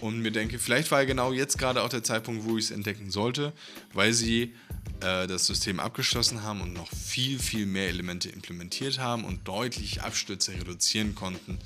Und 0.00 0.20
mir 0.20 0.32
denke, 0.32 0.58
vielleicht 0.58 0.90
war 0.90 1.06
genau 1.06 1.32
jetzt 1.32 1.58
gerade 1.58 1.82
auch 1.82 1.88
der 1.88 2.02
Zeitpunkt, 2.02 2.44
wo 2.44 2.58
ich 2.58 2.66
es 2.66 2.70
entdecken 2.70 3.10
sollte, 3.10 3.52
weil 3.92 4.12
sie 4.12 4.54
äh, 5.00 5.26
das 5.26 5.46
System 5.46 5.80
abgeschlossen 5.80 6.42
haben 6.42 6.60
und 6.60 6.72
noch 6.72 6.90
viel, 6.90 7.38
viel 7.38 7.66
mehr 7.66 7.88
Elemente 7.88 8.28
implementiert 8.28 8.98
haben 8.98 9.24
und 9.24 9.46
deutlich 9.46 10.02
Abstürze 10.02 10.52
reduzieren 10.52 11.14
konnten 11.14 11.58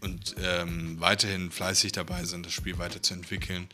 und 0.00 0.34
ähm, 0.42 0.98
weiterhin 0.98 1.50
fleißig 1.50 1.92
dabei 1.92 2.24
sind, 2.24 2.46
das 2.46 2.52
Spiel 2.52 2.78
weiterzuentwickeln. 2.78 3.68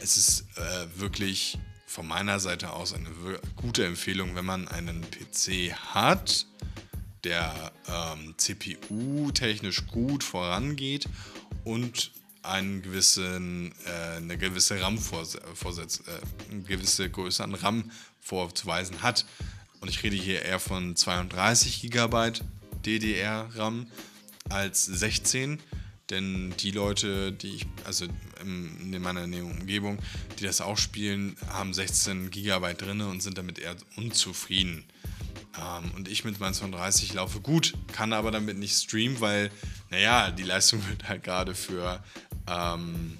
Es 0.00 0.16
ist 0.16 0.46
äh, 0.56 1.00
wirklich 1.00 1.58
von 1.86 2.06
meiner 2.06 2.38
Seite 2.38 2.72
aus 2.72 2.92
eine 2.92 3.08
gute 3.56 3.84
Empfehlung, 3.84 4.36
wenn 4.36 4.44
man 4.44 4.68
einen 4.68 5.02
PC 5.02 5.72
hat 5.72 6.46
der 7.24 7.72
ähm, 7.88 8.34
CPU 8.36 9.30
technisch 9.32 9.86
gut 9.86 10.24
vorangeht 10.24 11.08
und 11.64 12.12
einen 12.42 12.82
gewissen, 12.82 13.72
äh, 13.86 14.16
eine 14.16 14.38
gewisse 14.38 14.80
RAM 14.80 14.96
äh, 14.96 16.56
gewisse 16.66 17.10
Größe 17.10 17.44
an 17.44 17.54
RAM 17.54 17.90
vorzuweisen 18.20 19.02
hat. 19.02 19.26
Und 19.80 19.88
ich 19.88 20.02
rede 20.02 20.16
hier 20.16 20.42
eher 20.42 20.60
von 20.60 20.96
32 20.96 21.90
GB 21.90 22.32
DDR-RAM 22.84 23.86
als 24.48 24.84
16, 24.84 25.58
denn 26.10 26.54
die 26.58 26.70
Leute, 26.70 27.32
die 27.32 27.56
ich, 27.56 27.66
also 27.84 28.06
in 28.42 29.00
meiner 29.00 29.24
Umgebung, 29.24 29.98
die 30.38 30.44
das 30.44 30.60
auch 30.60 30.76
spielen, 30.76 31.36
haben 31.48 31.72
16 31.72 32.30
GB 32.30 32.74
drin 32.74 33.00
und 33.02 33.22
sind 33.22 33.38
damit 33.38 33.58
eher 33.58 33.76
unzufrieden. 33.96 34.84
Ähm, 35.58 35.90
und 35.96 36.08
ich 36.08 36.24
mit 36.24 36.38
meinen 36.40 36.54
32 36.54 37.14
laufe 37.14 37.40
gut, 37.40 37.74
kann 37.92 38.12
aber 38.12 38.30
damit 38.30 38.58
nicht 38.58 38.74
streamen, 38.74 39.20
weil, 39.20 39.50
naja, 39.90 40.30
die 40.30 40.42
Leistung 40.42 40.86
wird 40.88 41.08
halt 41.08 41.22
gerade 41.22 41.54
für 41.54 42.02
ähm, 42.46 43.18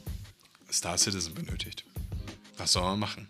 Star 0.70 0.96
Citizen 0.98 1.34
benötigt. 1.34 1.84
Was 2.56 2.72
soll 2.72 2.82
man 2.82 2.98
machen? 2.98 3.26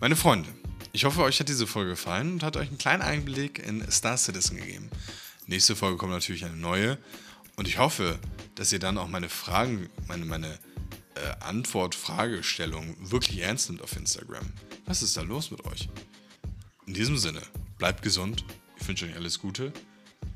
Meine 0.00 0.16
Freunde, 0.16 0.48
ich 0.92 1.04
hoffe, 1.04 1.22
euch 1.22 1.40
hat 1.40 1.48
diese 1.48 1.66
Folge 1.66 1.90
gefallen 1.90 2.34
und 2.34 2.42
hat 2.42 2.56
euch 2.56 2.68
einen 2.68 2.78
kleinen 2.78 3.02
Einblick 3.02 3.58
in 3.58 3.88
Star 3.90 4.16
Citizen 4.16 4.56
gegeben. 4.56 4.90
Nächste 5.46 5.76
Folge 5.76 5.96
kommt 5.96 6.12
natürlich 6.12 6.44
eine 6.44 6.56
neue. 6.56 6.98
Und 7.56 7.68
ich 7.68 7.78
hoffe, 7.78 8.18
dass 8.54 8.72
ihr 8.72 8.78
dann 8.78 8.98
auch 8.98 9.08
meine 9.08 9.28
Fragen, 9.28 9.88
meine, 10.06 10.24
meine 10.24 10.58
äh, 11.14 11.44
Antwort-Fragestellung 11.44 12.96
wirklich 13.10 13.40
ernst 13.40 13.68
nimmt 13.68 13.82
auf 13.82 13.96
Instagram. 13.96 14.52
Was 14.86 15.02
ist 15.02 15.16
da 15.16 15.22
los 15.22 15.50
mit 15.50 15.64
euch? 15.66 15.88
In 16.86 16.94
diesem 16.94 17.16
Sinne, 17.18 17.42
bleibt 17.80 18.02
gesund. 18.02 18.44
Ich 18.78 18.86
wünsche 18.86 19.06
euch 19.06 19.16
alles 19.16 19.40
Gute 19.40 19.72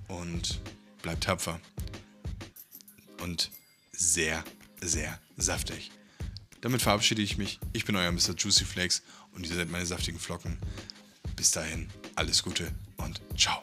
und 0.08 0.60
bleibt 1.02 1.24
tapfer. 1.24 1.60
Und 3.22 3.52
sehr, 3.92 4.42
sehr 4.80 5.20
saftig. 5.36 5.92
Damit 6.62 6.82
verabschiede 6.82 7.22
ich 7.22 7.38
mich. 7.38 7.60
Ich 7.72 7.84
bin 7.84 7.94
euer 7.94 8.10
Mr. 8.10 8.34
Juicy 8.36 8.64
Flakes 8.64 9.02
und 9.32 9.46
ihr 9.46 9.54
seid 9.54 9.70
meine 9.70 9.86
saftigen 9.86 10.18
Flocken. 10.18 10.58
Bis 11.36 11.52
dahin, 11.52 11.88
alles 12.16 12.42
Gute 12.42 12.72
und 12.96 13.20
ciao. 13.36 13.60